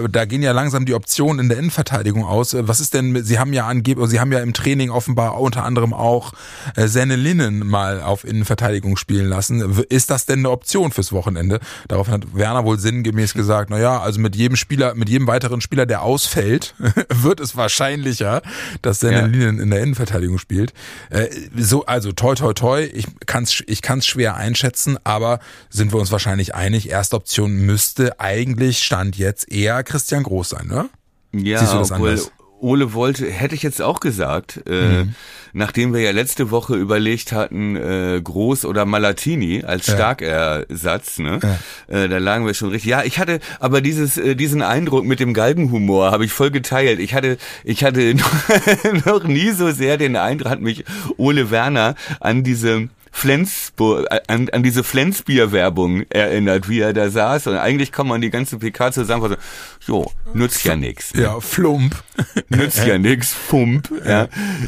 [0.09, 2.55] da gehen ja langsam die Optionen in der Innenverteidigung aus.
[2.55, 5.65] Äh, was ist denn, Sie haben ja angeblich, Sie haben ja im Training offenbar unter
[5.65, 6.33] anderem auch
[6.75, 9.83] äh, Senne Linnen mal auf Innenverteidigung Innenverteidigung spielen lassen.
[9.89, 11.59] Ist das denn eine Option fürs Wochenende?
[11.87, 15.61] Darauf hat Werner wohl sinngemäß gesagt, na ja, also mit jedem Spieler, mit jedem weiteren
[15.61, 16.75] Spieler, der ausfällt,
[17.09, 18.41] wird es wahrscheinlicher,
[18.81, 19.25] dass der ja.
[19.25, 20.73] Linien in der Innenverteidigung spielt.
[21.09, 25.99] Äh, so, also toi toi toi, ich kann's, ich kann's schwer einschätzen, aber sind wir
[25.99, 30.89] uns wahrscheinlich einig, erste Option müsste eigentlich Stand jetzt eher Christian Groß sein, ne?
[31.33, 32.19] Ja, obwohl,
[32.61, 35.15] Ole wollte, hätte ich jetzt auch gesagt, äh, mhm.
[35.53, 39.91] nachdem wir ja letzte Woche überlegt hatten, äh, Groß oder Malatini als.
[39.91, 41.39] Starkersatz, ne?
[41.41, 42.03] Ja.
[42.03, 42.89] Äh, da lagen wir schon richtig.
[42.89, 46.99] Ja, ich hatte aber dieses, äh, diesen Eindruck mit dem Galgenhumor habe ich voll geteilt.
[46.99, 48.15] Ich hatte, ich hatte
[49.05, 50.85] noch nie so sehr den Eindruck, hat mich
[51.17, 57.47] Ole Werner an diese Flensburg, an, an diese Flensbier-Werbung erinnert, wie er da saß.
[57.47, 59.37] Und eigentlich kann man die ganze PK zusammenfassen.
[59.85, 61.13] Jo, nützt ja nix.
[61.13, 61.95] Ja, Flump.
[62.49, 63.91] Nützt ja nix, Pump.
[64.05, 64.27] Ja.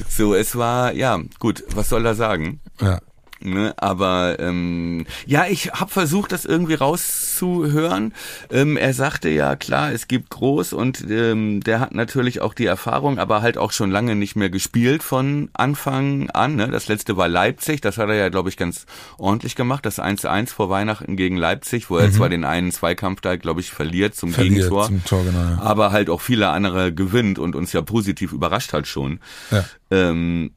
[0.09, 2.59] So, es war, ja, gut, was soll er sagen?
[2.81, 2.99] Ja.
[3.45, 8.13] Ne, aber ähm, ja, ich habe versucht, das irgendwie rauszuhören.
[8.49, 12.65] Ähm, er sagte ja, klar, es gibt Groß und ähm, der hat natürlich auch die
[12.65, 16.55] Erfahrung, aber halt auch schon lange nicht mehr gespielt von Anfang an.
[16.55, 16.69] Ne?
[16.69, 18.85] Das letzte war Leipzig, das hat er ja, glaube ich, ganz
[19.17, 19.85] ordentlich gemacht.
[19.85, 22.13] Das 1-1 vor Weihnachten gegen Leipzig, wo er Mhm.
[22.13, 25.39] zwar den einen Zweikampf da, glaube ich, verliert zum Verliert Gegentor, zum Tor, genau.
[25.39, 25.59] Ja.
[25.61, 29.19] aber halt auch viele andere gewinnt und uns ja positiv überrascht hat schon.
[29.51, 29.65] Ja.
[29.91, 30.51] Ähm,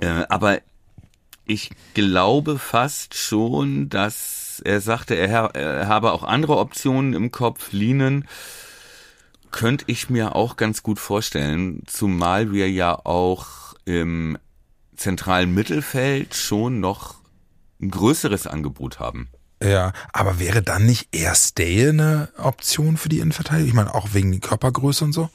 [0.00, 0.60] äh, aber
[1.48, 7.72] ich glaube fast schon, dass er sagte, er, er habe auch andere Optionen im Kopf.
[7.72, 8.28] Lienen
[9.50, 14.36] könnte ich mir auch ganz gut vorstellen, zumal wir ja auch im
[14.94, 17.14] zentralen Mittelfeld schon noch
[17.80, 19.28] ein größeres Angebot haben.
[19.62, 23.68] Ja, aber wäre dann nicht eher Stay eine Option für die Innenverteidigung?
[23.68, 25.30] Ich meine, auch wegen Körpergröße und so?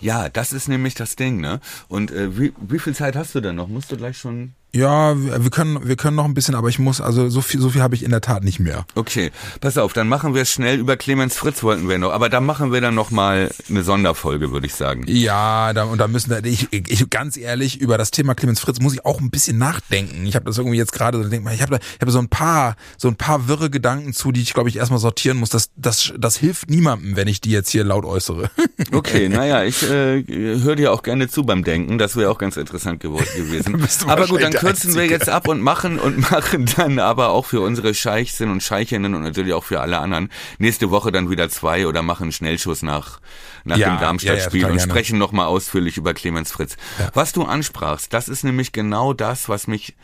[0.00, 1.60] Ja, das ist nämlich das Ding, ne?
[1.88, 3.68] Und äh, wie, wie viel Zeit hast du denn noch?
[3.68, 7.00] Musst du gleich schon Ja, wir können, wir können noch ein bisschen, aber ich muss,
[7.00, 8.84] also so viel, so viel habe ich in der Tat nicht mehr.
[8.94, 10.78] Okay, pass auf, dann machen wir es schnell.
[10.78, 14.52] Über Clemens Fritz wollten wir noch, aber da machen wir dann noch mal eine Sonderfolge,
[14.52, 15.04] würde ich sagen.
[15.08, 18.80] Ja, da, und da müssen wir, ich, ich ganz ehrlich, über das Thema Clemens Fritz
[18.80, 20.26] muss ich auch ein bisschen nachdenken.
[20.26, 22.76] Ich habe das irgendwie jetzt gerade so, ich habe da, ich habe so ein paar,
[22.98, 25.48] so ein paar wirre Gedanken zu, die ich glaube ich erstmal sortieren muss.
[25.48, 28.50] Das, das, das hilft niemandem, wenn ich die jetzt hier laut äußere.
[28.92, 31.98] Okay, naja, ich äh, höre dir auch gerne zu beim Denken.
[31.98, 33.82] Das wäre auch ganz interessant gewo- gewesen.
[34.06, 37.60] Aber gut, dann kürzen wir jetzt ab und machen und machen dann aber auch für
[37.60, 41.86] unsere Scheichsinnen und Scheichinnen und natürlich auch für alle anderen nächste Woche dann wieder zwei
[41.86, 43.20] oder machen einen Schnellschuss nach
[43.64, 44.92] nach Ja, dem Darmstadt-Spiel ja, ja, und gerne.
[44.92, 46.76] sprechen nochmal ausführlich über Clemens Fritz.
[47.14, 49.94] Was du ansprachst, das ist nämlich genau das, was mich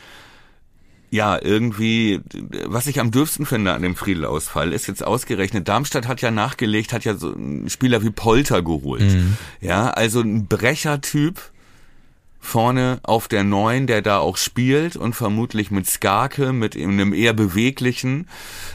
[1.11, 2.23] ja, irgendwie,
[2.65, 6.95] was ich am dürfsten finde an dem Friedel-Ausfall, ist jetzt ausgerechnet, Darmstadt hat ja nachgelegt,
[6.95, 9.15] hat ja so einen Spieler wie Polter geholt.
[9.61, 11.52] Ja, also ein Brechertyp
[12.45, 17.33] vorne auf der Neun, der da auch spielt und vermutlich mit Skarke, mit einem eher
[17.33, 18.29] beweglichen,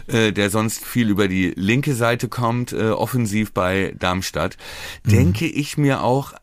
[0.08, 4.58] äh, der sonst viel über die linke Seite kommt, äh, offensiv bei Darmstadt,
[5.06, 6.34] denke ich mir auch,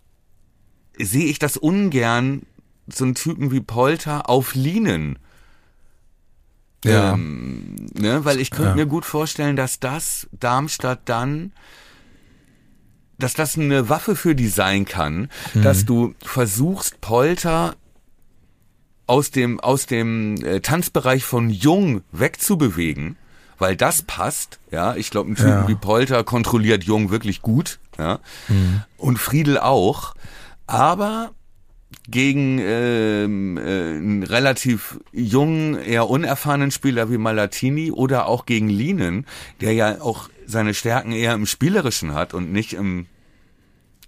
[0.99, 2.43] sehe ich das ungern,
[2.87, 5.19] so einen Typen wie Polter auf Linen
[6.85, 7.15] Ja.
[7.15, 8.75] ähm, ne, weil ich könnte Ja.
[8.77, 11.53] mir gut vorstellen, dass das Darmstadt dann,
[13.25, 15.63] dass das eine Waffe für die sein kann, Mhm.
[15.63, 17.75] dass du versuchst, Polter
[19.07, 23.17] aus dem, aus dem äh, Tanzbereich von Jung wegzubewegen,
[23.59, 24.95] weil das passt, ja.
[24.97, 25.69] Ich glaube, ein Typen Ja.
[25.69, 28.21] wie Polter kontrolliert Jung wirklich gut, ja.
[28.49, 28.83] Mhm.
[28.99, 30.15] Und Friedel auch.
[30.67, 31.33] Aber
[32.09, 33.61] gegen ähm, äh,
[33.97, 39.27] einen relativ jungen, eher unerfahrenen Spieler wie Malatini oder auch gegen Linen,
[39.63, 43.07] der ja auch seine Stärken eher im Spielerischen hat und nicht im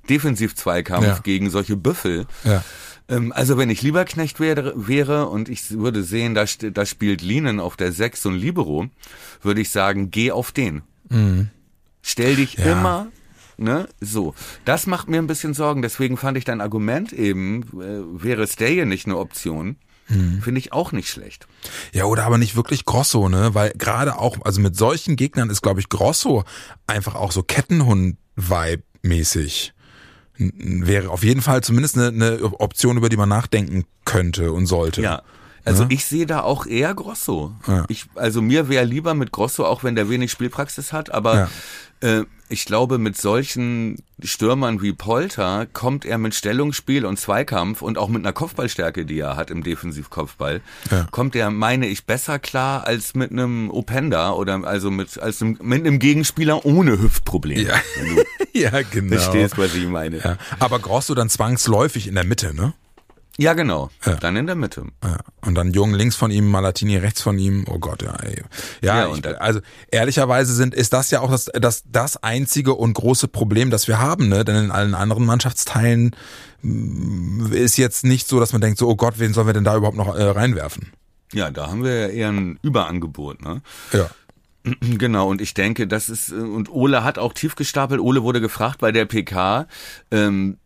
[0.06, 1.18] Defensiv-Zweikampf Ja.
[1.22, 2.26] gegen solche Büffel.
[2.44, 2.64] Ja.
[3.08, 7.60] Ähm, also wenn ich Lieberknecht wäre, wäre und ich würde sehen, da, da spielt Linen
[7.60, 8.86] auf der 6 und Libero,
[9.42, 10.82] würde ich sagen, geh auf den.
[12.02, 12.64] Stell dich Mhm.
[12.64, 12.72] Ja.
[12.72, 13.06] immer,
[13.58, 14.34] ne, so.
[14.64, 18.84] Das macht mir ein bisschen Sorgen, deswegen fand ich dein Argument eben, äh, wäre Stay
[18.86, 19.76] nicht eine Option,
[20.08, 20.40] Mhm.
[20.42, 21.46] finde ich auch nicht schlecht.
[21.92, 23.54] Ja, oder aber nicht wirklich Grosso, ne?
[23.54, 26.42] Weil gerade auch, also mit solchen Gegnern ist, glaube ich, Grosso
[26.88, 28.94] einfach auch so Kettenhund-Vibe-mäßig.
[29.04, 29.75] N- n-
[30.38, 35.02] Wäre auf jeden Fall zumindest eine, eine Option, über die man nachdenken könnte und sollte.
[35.02, 35.22] Ja.
[35.66, 35.88] Also Ja.
[35.90, 37.52] ich sehe da auch eher Grosso.
[37.66, 37.84] Ja.
[37.88, 41.50] Ich, also mir wäre lieber mit Grosso, auch wenn der wenig Spielpraxis hat, aber
[42.00, 47.98] äh, ich glaube, mit solchen Stürmern wie Polter kommt er mit Stellungsspiel und Zweikampf und
[47.98, 50.60] auch mit einer Kopfballstärke, die er hat im Defensivkopfball,
[50.92, 51.08] Ja.
[51.10, 55.58] kommt er, meine ich, besser klar als mit einem Openda oder also mit, als einem,
[55.60, 57.62] mit einem Gegenspieler ohne Hüftprobleme.
[57.68, 57.74] Ja.
[58.14, 58.22] Du
[58.60, 59.16] ja, genau.
[59.20, 60.18] verstehst, was ich meine.
[60.18, 60.36] Ja.
[60.60, 62.74] Aber Grosso dann zwangsläufig in der Mitte, ne?
[63.38, 63.90] Ja, genau.
[64.04, 64.14] Ja.
[64.14, 64.84] Dann in der Mitte.
[65.04, 65.18] Ja.
[65.44, 67.64] Und dann Jung links von ihm, Malatini rechts von ihm.
[67.68, 68.14] Oh Gott, ja.
[68.22, 68.42] Ey.
[68.80, 69.60] Ja, Ja, und ich, dann- also
[69.90, 73.98] ehrlicherweise sind ist das ja auch das, das das einzige und große Problem, das wir
[73.98, 74.44] haben, ne?
[74.44, 76.16] Denn in allen anderen Mannschaftsteilen
[76.62, 79.64] mm, ist jetzt nicht so, dass man denkt, so oh Gott, wen sollen wir denn
[79.64, 80.92] da überhaupt noch äh, reinwerfen?
[81.32, 83.62] Ja, da haben wir ja eher ein Überangebot, ne?
[83.92, 84.08] Ja.
[84.80, 88.00] Genau, und ich denke, das ist, äh, und Ole hat auch tief gestapelt.
[88.00, 89.68] Ole wurde gefragt bei der PK,
[90.10, 90.56] ähm,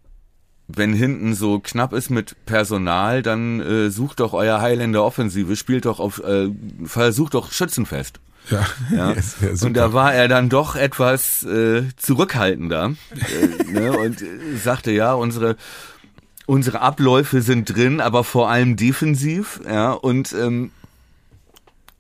[0.77, 5.85] wenn hinten so knapp ist mit Personal, dann äh, sucht doch euer Highlander Offensive, spielt
[5.85, 6.49] doch auf, äh,
[6.85, 8.21] versucht doch Schützenfest.
[8.51, 8.66] Ja.
[8.95, 9.12] Ja.
[9.14, 14.27] Yes, ja, und da war er dann doch etwas äh, zurückhaltender äh, ne, und äh,
[14.57, 15.57] sagte, ja, unsere
[16.47, 20.73] unsere Abläufe sind drin, aber vor allem defensiv, ja, und ähm,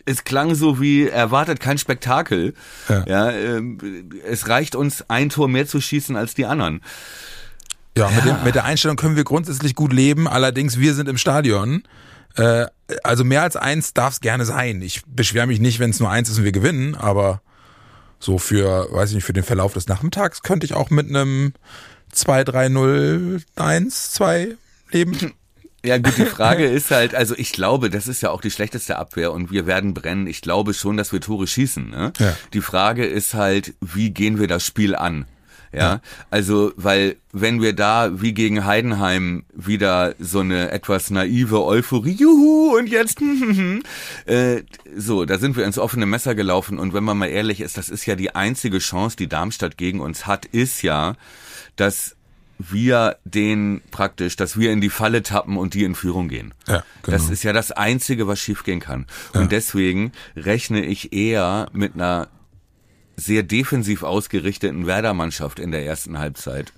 [0.06, 2.54] es klang so wie erwartet kein Spektakel.
[2.88, 3.04] Ja.
[3.06, 6.80] Ja, ähm, es reicht uns ein Tor mehr zu schießen als die anderen.
[7.96, 10.28] Ja, Mit, dem, mit der Einstellung können wir grundsätzlich gut leben.
[10.28, 11.82] Allerdings, wir sind im Stadion.
[12.36, 12.66] Äh,
[13.02, 14.80] also mehr als eins darf es gerne sein.
[14.82, 17.42] Ich beschwere mich nicht, wenn es nur eins ist und wir gewinnen, aber
[18.20, 21.52] so für, weiß ich nicht, für den Verlauf des Nachmittags könnte ich auch mit einem
[22.14, 24.56] 2-3-0 1 2
[24.90, 25.32] leben.
[25.82, 28.98] Ja gut, die Frage ist halt, also ich glaube, das ist ja auch die schlechteste
[28.98, 30.26] Abwehr und wir werden brennen.
[30.26, 31.88] Ich glaube schon, dass wir Tore schießen.
[31.88, 32.12] Ne?
[32.18, 32.36] Ja.
[32.52, 35.24] Die Frage ist halt, wie gehen wir das Spiel an?
[35.72, 36.00] Ja,
[36.30, 42.76] also, weil wenn wir da wie gegen Heidenheim wieder so eine etwas naive Euphorie, juhu,
[42.76, 43.20] und jetzt,
[44.26, 44.62] äh,
[44.96, 47.88] so, da sind wir ins offene Messer gelaufen und wenn man mal ehrlich ist, das
[47.88, 51.14] ist ja die einzige Chance, die Darmstadt gegen uns hat, ist ja,
[51.76, 52.16] dass
[52.58, 56.52] wir den praktisch, dass wir in die Falle tappen und die in Führung gehen.
[56.66, 57.16] Ja, genau.
[57.16, 59.06] Das ist ja das Einzige, was schiefgehen kann.
[59.32, 62.28] Und deswegen rechne ich eher mit einer
[63.20, 66.72] sehr defensiv ausgerichteten Werder-Mannschaft in der ersten Halbzeit.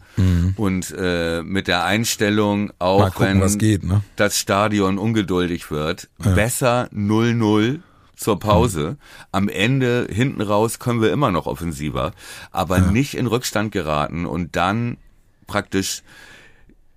[0.57, 3.13] Und äh, mit der Einstellung, auch Mhm.
[3.15, 4.03] Gucken, wenn geht, ne?
[4.17, 7.81] das Stadion ungeduldig wird, besser 0-0
[8.15, 8.91] zur Pause.
[8.91, 8.97] Mhm.
[9.33, 12.13] Am Ende, hinten raus, können wir immer noch offensiver,
[12.51, 14.99] aber nicht in Rückstand geraten und dann
[15.47, 16.03] praktisch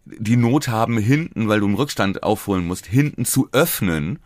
[0.06, 4.20] die Not haben, hinten, weil du einen Rückstand aufholen musst, hinten zu öffnen,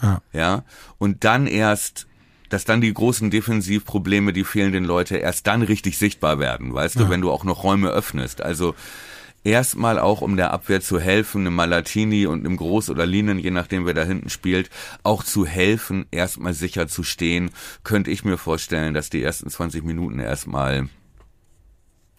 [0.00, 0.22] Ja.
[0.32, 0.64] ja,
[0.98, 2.06] und dann erst,
[2.48, 7.08] dass dann die großen Defensivprobleme, die fehlenden Leute erst dann richtig sichtbar werden, weißt du,
[7.08, 8.42] wenn du auch noch Räume öffnest.
[8.42, 8.74] Also
[9.44, 13.50] erstmal auch, um der Abwehr zu helfen, einem Malatini und einem Groß oder Linen, je
[13.50, 14.70] nachdem wer da hinten spielt,
[15.02, 17.50] auch zu helfen, erstmal sicher zu stehen,
[17.84, 20.88] könnte ich mir vorstellen, dass die ersten 20 Minuten erstmal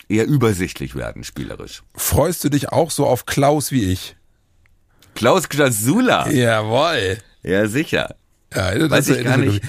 [0.09, 1.84] eher übersichtlich werden, spielerisch.
[1.95, 4.15] Freust du dich auch so auf Klaus wie ich?
[5.15, 6.30] Klaus Krasula.
[6.30, 7.17] Jawoll.
[7.43, 8.15] Ja, sicher.
[8.53, 9.61] Ja, das Weiß ich gar nicht.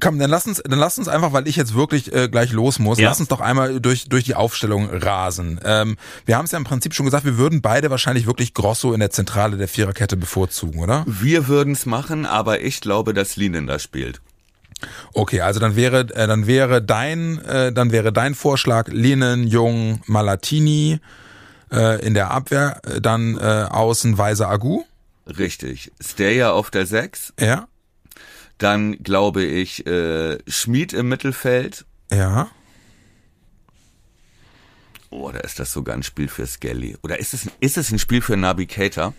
[0.00, 2.78] Komm, dann lass uns, dann lass uns einfach, weil ich jetzt wirklich äh, gleich los
[2.80, 3.08] muss, Ja.
[3.08, 5.60] lass uns doch einmal durch durch die Aufstellung rasen.
[5.64, 8.92] Ähm, wir haben es ja im Prinzip schon gesagt, wir würden beide wahrscheinlich wirklich Grosso
[8.92, 11.04] in der Zentrale der Viererkette bevorzugen, oder?
[11.06, 14.20] Wir würden's machen, aber ich glaube, dass Linen da spielt.
[15.12, 20.02] Okay, also dann wäre äh, dann wäre dein äh, dann wäre dein Vorschlag Linen, Jung,
[20.06, 21.00] Malatini
[21.72, 24.82] äh, in der Abwehr, äh, dann äh, außen Weiser Agu,
[25.38, 25.92] Richtig.
[26.00, 27.34] Steyer auf der 6.
[27.38, 27.66] ja,
[28.58, 31.84] Dann glaube ich äh, Schmied im Mittelfeld.
[32.10, 32.48] ja.
[35.10, 36.98] Oder ist das sogar ein Spiel für Skelly?
[37.02, 39.14] Oder ist es, ist es ein Spiel für Nabi Keita?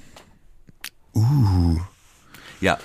[1.15, 1.79] Uh.
[2.61, 2.77] Ja,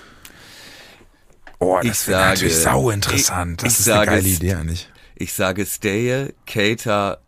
[1.58, 3.62] Oh, Ich das wäre sage- natürlich sau interessant.
[3.62, 4.88] ich- Das ich ist eine sage geile es- Idee eigentlich.
[5.16, 7.18] ich sage Steyer, Keita,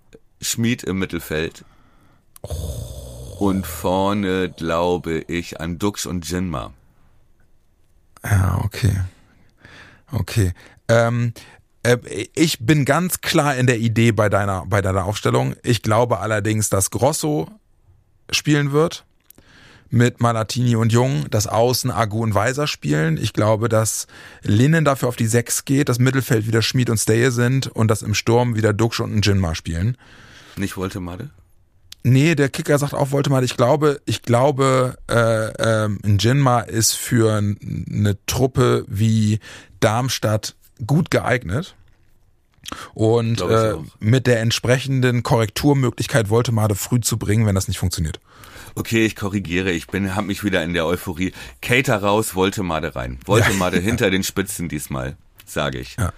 [0.41, 1.65] Schmied im Mittelfeld.
[3.39, 6.73] Und vorne glaube ich an Dux und Jinma.
[8.25, 9.01] Ja, okay.
[10.19, 10.53] Okay.
[10.89, 11.33] Ähm,
[11.83, 11.99] äh,
[12.35, 15.55] ich bin ganz klar in der Idee bei deiner, bei deiner Aufstellung.
[15.63, 17.49] Ich glaube allerdings, dass Grosso
[18.31, 19.05] spielen wird
[19.91, 23.19] mit Malatini und Jung, dass Außen Agu und Weiser spielen.
[23.19, 24.07] Ich glaube, dass
[24.43, 28.03] Linnen dafür auf die Sechs geht, das Mittelfeld wieder Schmid und Steye sind und dass
[28.03, 29.97] im Sturm wieder Duxch und ein Jinma spielen.
[30.57, 31.31] Nicht wollte Made?
[32.09, 36.93] Nee, der Kicker sagt auch, wollte mal, ich glaube, ich glaube, äh, ähm, Jinma ist
[36.93, 39.41] für eine Truppe wie
[39.81, 40.55] Darmstadt
[40.87, 41.75] gut geeignet.
[42.95, 48.21] Und äh, mit der entsprechenden Korrekturmöglichkeit wollte Made früh zu bringen, wenn das nicht funktioniert.
[48.77, 49.73] Okay, ich korrigiere.
[49.73, 51.33] Ich bin, hab mich wieder in der Euphorie.
[51.61, 53.19] Cater raus, wollte Made rein.
[53.25, 53.57] Wollte Ja.
[53.57, 55.97] Made hinter den Spitzen diesmal, sage ich.
[55.99, 56.13] Ja,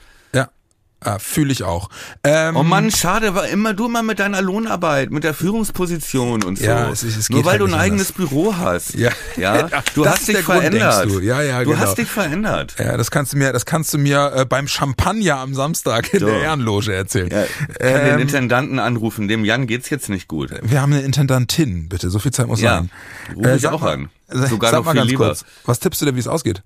[1.05, 1.89] ja, äh, fühle ich auch.
[2.25, 6.59] Ähm, Oh Mann, schade, war immer du mal mit deiner Lohnarbeit, mit der Führungsposition und
[6.59, 6.65] so.
[6.65, 8.29] Ja, es es Nur geht weil halt du ein nicht eigenes anders.
[8.31, 8.95] Büro hast.
[8.95, 9.11] Ja.
[9.37, 9.69] ja?
[9.95, 11.01] Du Das hast dich der Grund, verändert.
[11.05, 11.21] denkst du.
[11.21, 11.81] Ja, ja, Du genau.
[11.83, 12.75] hast dich verändert.
[12.79, 16.21] ja, das kannst du mir, das kannst du mir äh, beim Champagner am Samstag in
[16.21, 16.27] So.
[16.27, 17.29] der Ehrenloge erzählen.
[17.31, 17.45] Ja,
[17.79, 20.51] kann den Ähm, Intendanten anrufen, dem Jan geht's jetzt nicht gut.
[20.63, 22.11] Wir haben eine Intendantin, bitte.
[22.11, 22.91] So viel Zeit muss Ja, sein.
[23.37, 24.11] ruf ich sag auch mal, an.
[24.29, 25.27] Sogar sag noch mal viel ganz lieber.
[25.27, 25.45] kurz.
[25.65, 26.63] Was tippst du denn, wie es ausgeht?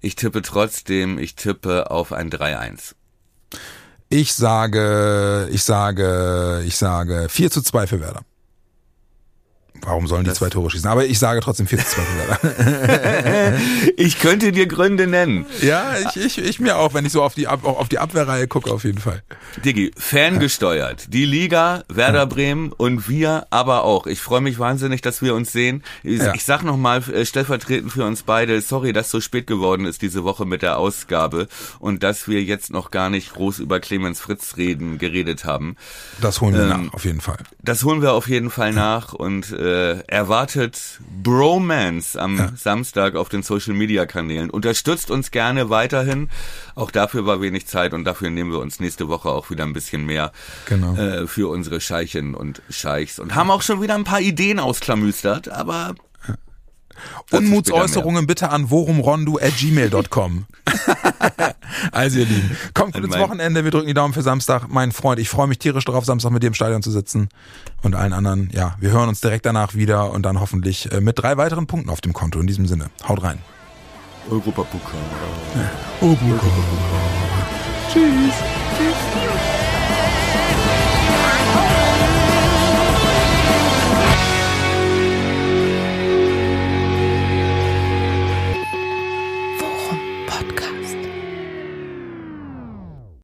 [0.00, 2.92] Ich tippe trotzdem, ich tippe auf ein 3-1.
[4.14, 8.20] Ich sage, ich sage, ich sage 4 zu 2 für Werder.
[9.82, 10.88] Warum sollen die Das- zwei Tore schießen?
[10.88, 12.18] Aber ich sage trotzdem 4 zu 2 für
[12.88, 13.58] Werder.
[13.96, 15.44] Ich könnte dir Gründe nennen.
[15.62, 18.48] ja, ich, ich, ich mir auch, wenn ich so auf die, Ab, auf die Abwehrreihe
[18.48, 19.22] gucke, auf jeden Fall.
[19.64, 21.12] Diggi, ferngesteuert.
[21.12, 24.06] Die Liga, Werder Bremen und wir aber auch.
[24.06, 25.82] Ich freue mich wahnsinnig, dass wir uns sehen.
[26.02, 26.34] Ich, Ja.
[26.34, 30.24] ich sag nochmal äh, stellvertretend für uns beide, sorry, dass so spät geworden ist diese
[30.24, 31.46] Woche mit der Ausgabe
[31.78, 35.76] und dass wir jetzt noch gar nicht groß über Clemens Fritz reden, geredet haben.
[36.20, 37.38] Das holen wir Ähm, nach, auf jeden Fall.
[37.62, 42.52] Das holen wir auf jeden Fall nach und äh, äh, erwartet Bromance am ja.
[42.56, 44.50] Samstag auf den Social Media Kanälen.
[44.50, 46.30] Unterstützt uns gerne weiterhin.
[46.74, 49.72] Auch dafür war wenig Zeit und dafür nehmen wir uns nächste Woche auch wieder ein
[49.72, 50.32] bisschen mehr
[50.66, 50.94] genau.
[50.94, 55.48] äh, für unsere Scheichen und Scheichs und haben auch schon wieder ein paar Ideen ausklamüstert,
[55.48, 55.94] aber
[57.30, 60.46] Unmutsäußerungen bitte an worumrondu@gmail.com.
[61.92, 63.64] also ihr Lieben, kommt gut ins Wochenende.
[63.64, 64.68] Wir drücken die Daumen für Samstag.
[64.68, 67.28] Mein Freund, ich freue mich tierisch darauf, Samstag mit dir im Stadion zu sitzen
[67.82, 68.50] und allen anderen.
[68.52, 71.90] Ja, wir hören uns direkt danach wieder und dann hoffentlich äh, mit drei weiteren Punkten
[71.90, 72.40] auf dem Konto.
[72.40, 73.38] In diesem Sinne, haut rein.
[74.30, 75.00] Europapokal.
[75.54, 76.06] Ja.
[76.06, 76.44] Europapokal.
[77.92, 78.34] Tschüss.
[78.78, 78.93] Tschüss.